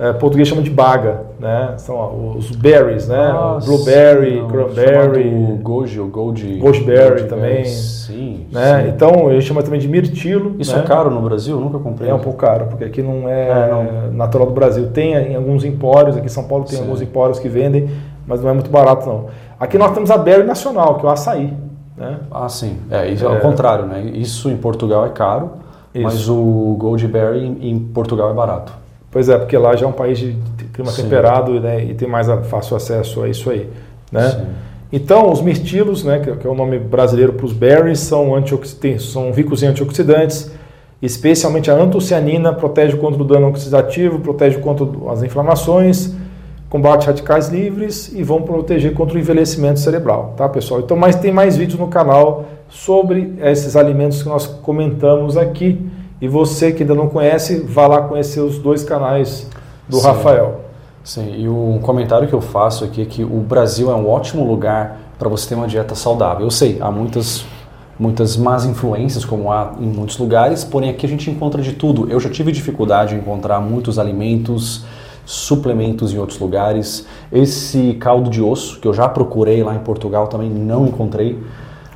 é, 0.00 0.14
português 0.14 0.48
chama 0.48 0.62
de 0.62 0.70
baga, 0.70 1.26
né? 1.38 1.74
São 1.76 2.34
os 2.34 2.50
berries, 2.52 3.06
né? 3.06 3.18
Ah, 3.18 3.58
Blueberry, 3.62 4.40
sim, 4.40 4.48
cranberry, 4.48 5.58
goji, 5.60 6.00
ou 6.00 6.08
goji, 6.08 6.56
gojiberry 6.56 7.24
também. 7.24 7.66
Sim, 7.66 8.46
né? 8.50 8.82
Sim. 8.82 8.88
Então 8.88 9.30
ele 9.30 9.42
chama 9.42 9.62
também 9.62 9.78
de 9.78 9.86
mirtilo. 9.86 10.56
Isso 10.58 10.74
né? 10.74 10.82
é 10.82 10.86
caro 10.86 11.10
no 11.10 11.20
Brasil? 11.20 11.54
Eu 11.54 11.60
nunca 11.60 11.78
comprei. 11.78 12.08
É 12.08 12.14
um 12.14 12.18
pouco 12.18 12.38
caro, 12.38 12.64
porque 12.70 12.84
aqui 12.84 13.02
não 13.02 13.28
é, 13.28 13.48
é 13.48 13.70
não. 13.70 14.12
natural 14.12 14.46
do 14.46 14.54
Brasil. 14.54 14.88
Tem 14.88 15.12
em 15.12 15.36
alguns 15.36 15.64
empórios, 15.64 16.16
aqui 16.16 16.24
em 16.24 16.30
São 16.30 16.44
Paulo 16.44 16.64
tem 16.64 16.78
sim. 16.78 16.82
alguns 16.82 17.02
empórios 17.02 17.38
que 17.38 17.50
vendem, 17.50 17.90
mas 18.26 18.42
não 18.42 18.48
é 18.48 18.54
muito 18.54 18.70
barato 18.70 19.06
não. 19.06 19.26
Aqui 19.58 19.76
nós 19.76 19.92
temos 19.92 20.10
a 20.10 20.16
berry 20.16 20.44
nacional, 20.44 20.94
que 20.94 21.04
é 21.04 21.08
o 21.10 21.12
açaí. 21.12 21.52
Né? 21.94 22.20
Ah, 22.30 22.48
sim. 22.48 22.78
É, 22.90 23.06
isso 23.10 23.28
é, 23.28 23.28
é 23.28 23.36
o 23.36 23.40
contrário, 23.40 23.84
né? 23.84 24.00
Isso 24.14 24.48
em 24.48 24.56
Portugal 24.56 25.04
é 25.04 25.10
caro 25.10 25.50
Isso. 25.94 26.04
Mas 26.04 26.26
o 26.26 26.74
Goldberry 26.78 27.44
em 27.60 27.78
Portugal 27.78 28.30
é 28.30 28.32
barato. 28.32 28.79
Pois 29.10 29.28
é, 29.28 29.36
porque 29.36 29.56
lá 29.56 29.74
já 29.74 29.86
é 29.86 29.88
um 29.88 29.92
país 29.92 30.18
de 30.18 30.36
clima 30.72 30.90
Sim. 30.90 31.02
temperado 31.02 31.60
né, 31.60 31.84
e 31.84 31.94
tem 31.94 32.08
mais 32.08 32.28
fácil 32.48 32.76
acesso 32.76 33.22
a 33.22 33.28
isso 33.28 33.50
aí. 33.50 33.68
Né? 34.12 34.46
Então, 34.92 35.30
os 35.30 35.40
mirtilos, 35.40 36.04
né, 36.04 36.18
que 36.18 36.46
é 36.46 36.50
o 36.50 36.54
nome 36.54 36.78
brasileiro 36.78 37.32
para 37.32 37.46
os 37.46 37.52
berries, 37.52 38.00
são, 38.00 38.32
são 38.98 39.30
ricos 39.30 39.62
em 39.62 39.66
antioxidantes, 39.66 40.50
especialmente 41.00 41.70
a 41.70 41.74
antocianina, 41.74 42.52
protege 42.52 42.96
contra 42.96 43.22
o 43.22 43.24
dano 43.24 43.48
oxidativo, 43.48 44.20
protege 44.20 44.58
contra 44.58 44.86
as 45.10 45.22
inflamações, 45.22 46.14
combate 46.68 47.06
radicais 47.06 47.48
livres 47.48 48.12
e 48.12 48.22
vão 48.22 48.42
proteger 48.42 48.94
contra 48.94 49.16
o 49.16 49.20
envelhecimento 49.20 49.80
cerebral, 49.80 50.34
tá 50.36 50.48
pessoal? 50.48 50.80
Então, 50.80 50.96
mas 50.96 51.16
tem 51.16 51.32
mais 51.32 51.56
vídeos 51.56 51.80
no 51.80 51.88
canal 51.88 52.44
sobre 52.68 53.34
esses 53.42 53.74
alimentos 53.74 54.22
que 54.22 54.28
nós 54.28 54.46
comentamos 54.46 55.36
aqui. 55.36 55.84
E 56.20 56.28
você 56.28 56.72
que 56.72 56.82
ainda 56.82 56.94
não 56.94 57.08
conhece, 57.08 57.60
vá 57.60 57.86
lá 57.86 58.02
conhecer 58.02 58.40
os 58.40 58.58
dois 58.58 58.84
canais 58.84 59.48
do 59.88 59.96
Sim. 59.96 60.06
Rafael. 60.06 60.60
Sim, 61.02 61.34
e 61.38 61.48
o 61.48 61.78
comentário 61.82 62.28
que 62.28 62.34
eu 62.34 62.42
faço 62.42 62.84
aqui 62.84 63.02
é 63.02 63.04
que 63.06 63.24
o 63.24 63.40
Brasil 63.40 63.90
é 63.90 63.94
um 63.94 64.08
ótimo 64.08 64.46
lugar 64.46 64.98
para 65.18 65.28
você 65.28 65.48
ter 65.48 65.54
uma 65.54 65.66
dieta 65.66 65.94
saudável. 65.94 66.44
Eu 66.44 66.50
sei, 66.50 66.78
há 66.80 66.90
muitas 66.90 67.44
muitas 68.00 68.34
más 68.34 68.64
influências, 68.64 69.26
como 69.26 69.52
há 69.52 69.74
em 69.78 69.86
muitos 69.86 70.16
lugares, 70.16 70.64
porém 70.64 70.88
aqui 70.88 71.04
a 71.04 71.08
gente 71.08 71.30
encontra 71.30 71.60
de 71.60 71.74
tudo. 71.74 72.10
Eu 72.10 72.18
já 72.18 72.30
tive 72.30 72.50
dificuldade 72.50 73.14
em 73.14 73.18
encontrar 73.18 73.60
muitos 73.60 73.98
alimentos, 73.98 74.86
suplementos 75.26 76.10
em 76.10 76.18
outros 76.18 76.38
lugares. 76.38 77.06
Esse 77.30 77.94
caldo 78.00 78.30
de 78.30 78.40
osso, 78.40 78.80
que 78.80 78.88
eu 78.88 78.94
já 78.94 79.06
procurei 79.06 79.62
lá 79.62 79.74
em 79.74 79.80
Portugal, 79.80 80.28
também 80.28 80.48
não 80.48 80.86
encontrei. 80.86 81.38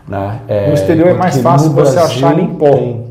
Né? 0.07 0.41
É, 0.47 0.69
no 0.69 0.75
exterior 0.75 1.09
é 1.09 1.15
mais 1.15 1.39
fácil 1.39 1.71
você 1.71 1.99
achar 1.99 2.39
em 2.39 2.49
pó. 2.55 2.71
Tem, 2.71 3.07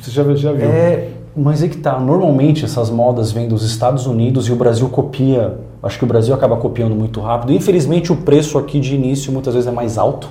você 0.00 0.10
já, 0.10 0.34
já 0.34 0.52
viu? 0.52 0.68
É, 0.68 1.08
mas 1.36 1.62
é 1.62 1.68
que 1.68 1.76
tá. 1.76 1.98
Normalmente 1.98 2.64
essas 2.64 2.90
modas 2.90 3.32
vêm 3.32 3.48
dos 3.48 3.62
Estados 3.62 4.06
Unidos 4.06 4.48
e 4.48 4.52
o 4.52 4.56
Brasil 4.56 4.88
copia. 4.88 5.58
Acho 5.82 5.98
que 5.98 6.04
o 6.04 6.08
Brasil 6.08 6.34
acaba 6.34 6.56
copiando 6.56 6.94
muito 6.94 7.20
rápido. 7.20 7.52
Infelizmente 7.52 8.12
o 8.12 8.16
preço 8.16 8.58
aqui 8.58 8.80
de 8.80 8.94
início 8.94 9.32
muitas 9.32 9.54
vezes 9.54 9.68
é 9.68 9.72
mais 9.72 9.98
alto. 9.98 10.28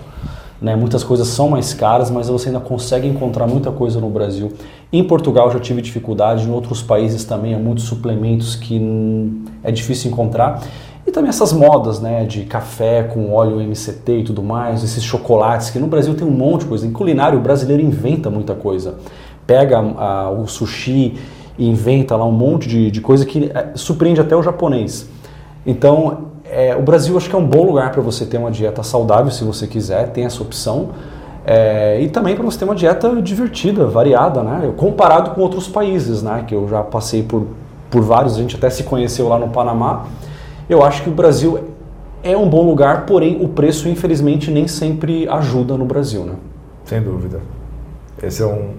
Né? 0.62 0.76
Muitas 0.76 1.04
coisas 1.04 1.28
são 1.28 1.50
mais 1.50 1.74
caras, 1.74 2.10
mas 2.10 2.30
você 2.30 2.50
ainda 2.50 2.60
consegue 2.60 3.08
encontrar 3.08 3.48
muita 3.48 3.72
coisa 3.72 4.00
no 4.00 4.10
Brasil. 4.10 4.52
Em 4.92 5.04
Portugal 5.04 5.52
já 5.52 5.60
tive 5.60 5.82
dificuldade, 5.82 6.48
em 6.48 6.52
outros 6.52 6.82
países 6.82 7.24
também 7.26 7.54
há 7.54 7.60
muitos 7.60 7.84
suplementos 7.86 8.56
que 8.56 8.82
é 9.64 9.72
difícil 9.72 10.10
encontrar. 10.12 10.62
E 11.08 11.12
também 11.12 11.30
essas 11.30 11.54
modas, 11.54 12.02
né, 12.02 12.26
de 12.26 12.44
café 12.44 13.02
com 13.02 13.34
óleo 13.34 13.62
MCT 13.62 14.12
e 14.12 14.24
tudo 14.26 14.44
mais, 14.44 14.84
esses 14.84 15.02
chocolates, 15.02 15.70
que 15.70 15.80
no 15.80 15.88
Brasil 15.88 16.14
tem 16.14 16.28
um 16.28 16.32
monte 16.32 16.64
de 16.64 16.68
coisa. 16.68 16.86
Em 16.86 16.92
culinário, 16.92 17.40
o 17.40 17.42
brasileiro 17.42 17.82
inventa 17.82 18.30
muita 18.30 18.54
coisa. 18.54 18.96
Pega 19.48 19.80
a, 19.80 20.30
o 20.30 20.46
sushi 20.48 21.18
e 21.58 21.66
inventa 21.66 22.14
lá 22.18 22.26
um 22.26 22.32
monte 22.34 22.68
de, 22.68 22.92
de 22.92 23.00
coisa 23.00 23.26
que 23.26 23.50
é, 23.54 23.70
surpreende 23.76 24.20
até 24.20 24.36
o 24.36 24.44
japonês. 24.44 25.10
Então, 25.66 26.26
é, 26.44 26.76
o 26.76 26.82
Brasil 26.82 27.16
acho 27.16 27.30
que 27.30 27.36
é 27.36 27.40
um 27.40 27.48
bom 27.48 27.64
lugar 27.64 27.90
para 27.94 28.02
você 28.02 28.26
ter 28.26 28.38
uma 28.38 28.52
dieta 28.52 28.84
saudável, 28.84 29.32
se 29.32 29.46
você 29.46 29.66
quiser, 29.66 30.10
tem 30.10 30.26
essa 30.26 30.44
opção. 30.44 30.90
É, 31.46 32.02
e 32.02 32.10
também 32.10 32.36
para 32.36 32.44
você 32.44 32.60
ter 32.60 32.66
uma 32.66 32.76
dieta 32.76 33.22
divertida, 33.22 33.86
variada, 33.86 34.44
né? 34.44 34.74
Comparado 34.76 35.32
com 35.32 35.40
outros 35.40 35.70
países, 35.70 36.22
né? 36.22 36.44
Que 36.46 36.54
eu 36.54 36.68
já 36.68 36.84
passei 36.84 37.24
por, 37.24 37.48
por 37.90 38.02
vários, 38.02 38.36
a 38.36 38.42
gente 38.42 38.58
até 38.58 38.70
se 38.70 38.84
conheceu 38.84 39.30
lá 39.30 39.40
no 39.40 39.48
Panamá 39.48 40.06
eu 40.70 40.84
acho 40.84 41.04
que 41.04 41.10
o 41.10 41.14
Brasil 41.14 41.60
é 42.24 42.36
um 42.36 42.50
bom 42.50 42.66
lugar, 42.66 43.06
porém 43.06 43.38
o 43.42 43.48
preço, 43.48 43.88
infelizmente, 43.88 44.52
nem 44.52 44.68
sempre 44.68 45.28
ajuda 45.30 45.78
no 45.78 45.86
Brasil, 45.86 46.24
né? 46.24 46.34
Sem 46.84 47.02
dúvida. 47.02 47.40
Esse 48.22 48.42
é 48.42 48.46
um. 48.46 48.70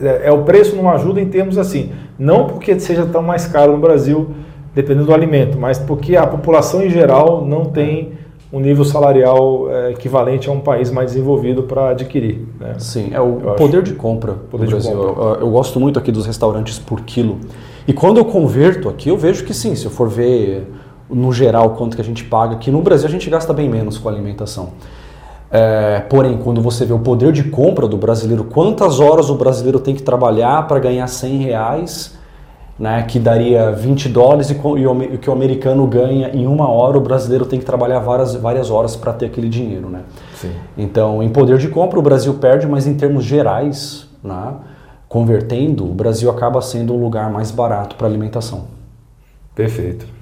É, 0.00 0.28
é, 0.28 0.32
o 0.32 0.42
preço 0.42 0.76
não 0.76 0.88
ajuda 0.88 1.20
em 1.20 1.28
termos 1.28 1.58
assim, 1.58 1.92
não 2.18 2.46
porque 2.46 2.78
seja 2.78 3.04
tão 3.04 3.22
mais 3.22 3.46
caro 3.46 3.72
no 3.72 3.78
Brasil, 3.78 4.30
dependendo 4.74 5.06
do 5.06 5.14
alimento, 5.14 5.58
mas 5.58 5.78
porque 5.78 6.16
a 6.16 6.26
população 6.26 6.82
em 6.82 6.88
geral 6.88 7.44
não 7.44 7.64
tem 7.64 8.12
um 8.52 8.60
nível 8.60 8.84
salarial 8.84 9.70
é, 9.70 9.90
equivalente 9.90 10.48
a 10.48 10.52
um 10.52 10.60
país 10.60 10.90
mais 10.90 11.12
desenvolvido 11.12 11.64
para 11.64 11.90
adquirir. 11.90 12.46
Né? 12.58 12.76
Sim, 12.78 13.10
é 13.12 13.20
o 13.20 13.40
eu 13.44 13.54
poder 13.56 13.78
acho. 13.78 13.92
de 13.92 13.94
compra 13.94 14.34
poder 14.50 14.64
do 14.64 14.70
Brasil. 14.70 14.96
Compra. 14.96 15.22
Eu, 15.22 15.34
eu, 15.40 15.50
gosto 15.50 15.78
muito 15.78 15.98
aqui 15.98 16.10
dos 16.10 16.26
restaurantes 16.26 16.78
por 16.78 17.02
quilo. 17.02 17.38
E 17.86 17.92
quando 17.92 18.18
eu 18.18 18.24
converto 18.24 18.88
aqui, 18.88 19.10
eu 19.10 19.18
vejo 19.18 19.44
que 19.44 19.52
sim, 19.52 19.74
se 19.74 19.84
eu 19.84 19.90
for 19.90 20.08
ver 20.08 20.66
no 21.10 21.32
geral, 21.32 21.70
quanto 21.70 21.96
que 21.96 22.02
a 22.02 22.04
gente 22.04 22.24
paga. 22.24 22.54
Aqui 22.54 22.70
no 22.70 22.82
Brasil 22.82 23.08
a 23.08 23.10
gente 23.10 23.28
gasta 23.30 23.52
bem 23.52 23.68
menos 23.68 23.98
com 23.98 24.08
alimentação. 24.08 24.70
É, 25.50 26.00
porém, 26.10 26.36
quando 26.36 26.60
você 26.60 26.84
vê 26.84 26.92
o 26.92 26.98
poder 26.98 27.32
de 27.32 27.44
compra 27.44 27.88
do 27.88 27.96
brasileiro, 27.96 28.44
quantas 28.44 29.00
horas 29.00 29.30
o 29.30 29.34
brasileiro 29.34 29.80
tem 29.80 29.94
que 29.94 30.02
trabalhar 30.02 30.66
para 30.66 30.78
ganhar 30.78 31.06
100 31.06 31.38
reais, 31.38 32.18
né, 32.78 33.02
que 33.02 33.18
daria 33.18 33.72
20 33.72 34.08
dólares, 34.10 34.50
e, 34.50 34.54
e 34.54 34.86
o 34.86 35.18
que 35.18 35.28
o 35.28 35.32
americano 35.32 35.86
ganha 35.86 36.28
em 36.28 36.46
uma 36.46 36.68
hora, 36.68 36.98
o 36.98 37.00
brasileiro 37.00 37.46
tem 37.46 37.58
que 37.58 37.64
trabalhar 37.64 37.98
várias, 37.98 38.34
várias 38.34 38.70
horas 38.70 38.94
para 38.94 39.12
ter 39.12 39.26
aquele 39.26 39.48
dinheiro. 39.48 39.88
Né? 39.88 40.02
Sim. 40.34 40.52
Então, 40.76 41.22
em 41.22 41.30
poder 41.30 41.56
de 41.56 41.68
compra, 41.68 41.98
o 41.98 42.02
Brasil 42.02 42.34
perde, 42.34 42.66
mas 42.66 42.86
em 42.86 42.94
termos 42.94 43.24
gerais, 43.24 44.06
né, 44.22 44.54
convertendo, 45.08 45.90
o 45.90 45.94
Brasil 45.94 46.30
acaba 46.30 46.60
sendo 46.60 46.94
um 46.94 47.02
lugar 47.02 47.32
mais 47.32 47.50
barato 47.50 47.96
para 47.96 48.06
alimentação. 48.06 48.66
Perfeito. 49.54 50.17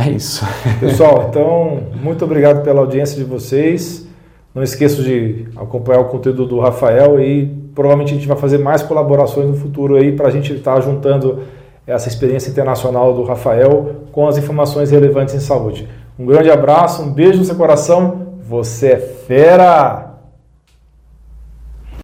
É 0.00 0.10
isso. 0.10 0.44
Pessoal, 0.80 1.26
então, 1.28 1.78
muito 2.02 2.24
obrigado 2.24 2.62
pela 2.62 2.80
audiência 2.80 3.16
de 3.16 3.24
vocês. 3.24 4.06
Não 4.54 4.62
esqueça 4.62 5.02
de 5.02 5.46
acompanhar 5.56 6.00
o 6.00 6.06
conteúdo 6.06 6.46
do 6.46 6.58
Rafael 6.58 7.20
e 7.20 7.46
provavelmente 7.74 8.12
a 8.12 8.16
gente 8.16 8.26
vai 8.26 8.36
fazer 8.36 8.58
mais 8.58 8.82
colaborações 8.82 9.46
no 9.46 9.54
futuro 9.54 9.96
aí 9.96 10.12
para 10.12 10.28
a 10.28 10.30
gente 10.30 10.52
estar 10.54 10.74
tá 10.74 10.80
juntando 10.80 11.40
essa 11.86 12.08
experiência 12.08 12.50
internacional 12.50 13.14
do 13.14 13.22
Rafael 13.24 14.06
com 14.10 14.26
as 14.26 14.38
informações 14.38 14.90
relevantes 14.90 15.34
em 15.34 15.40
saúde. 15.40 15.88
Um 16.18 16.26
grande 16.26 16.50
abraço, 16.50 17.02
um 17.02 17.12
beijo 17.12 17.38
no 17.38 17.44
seu 17.44 17.54
coração. 17.54 18.26
Você 18.42 18.92
é 18.92 18.98
fera! 18.98 20.09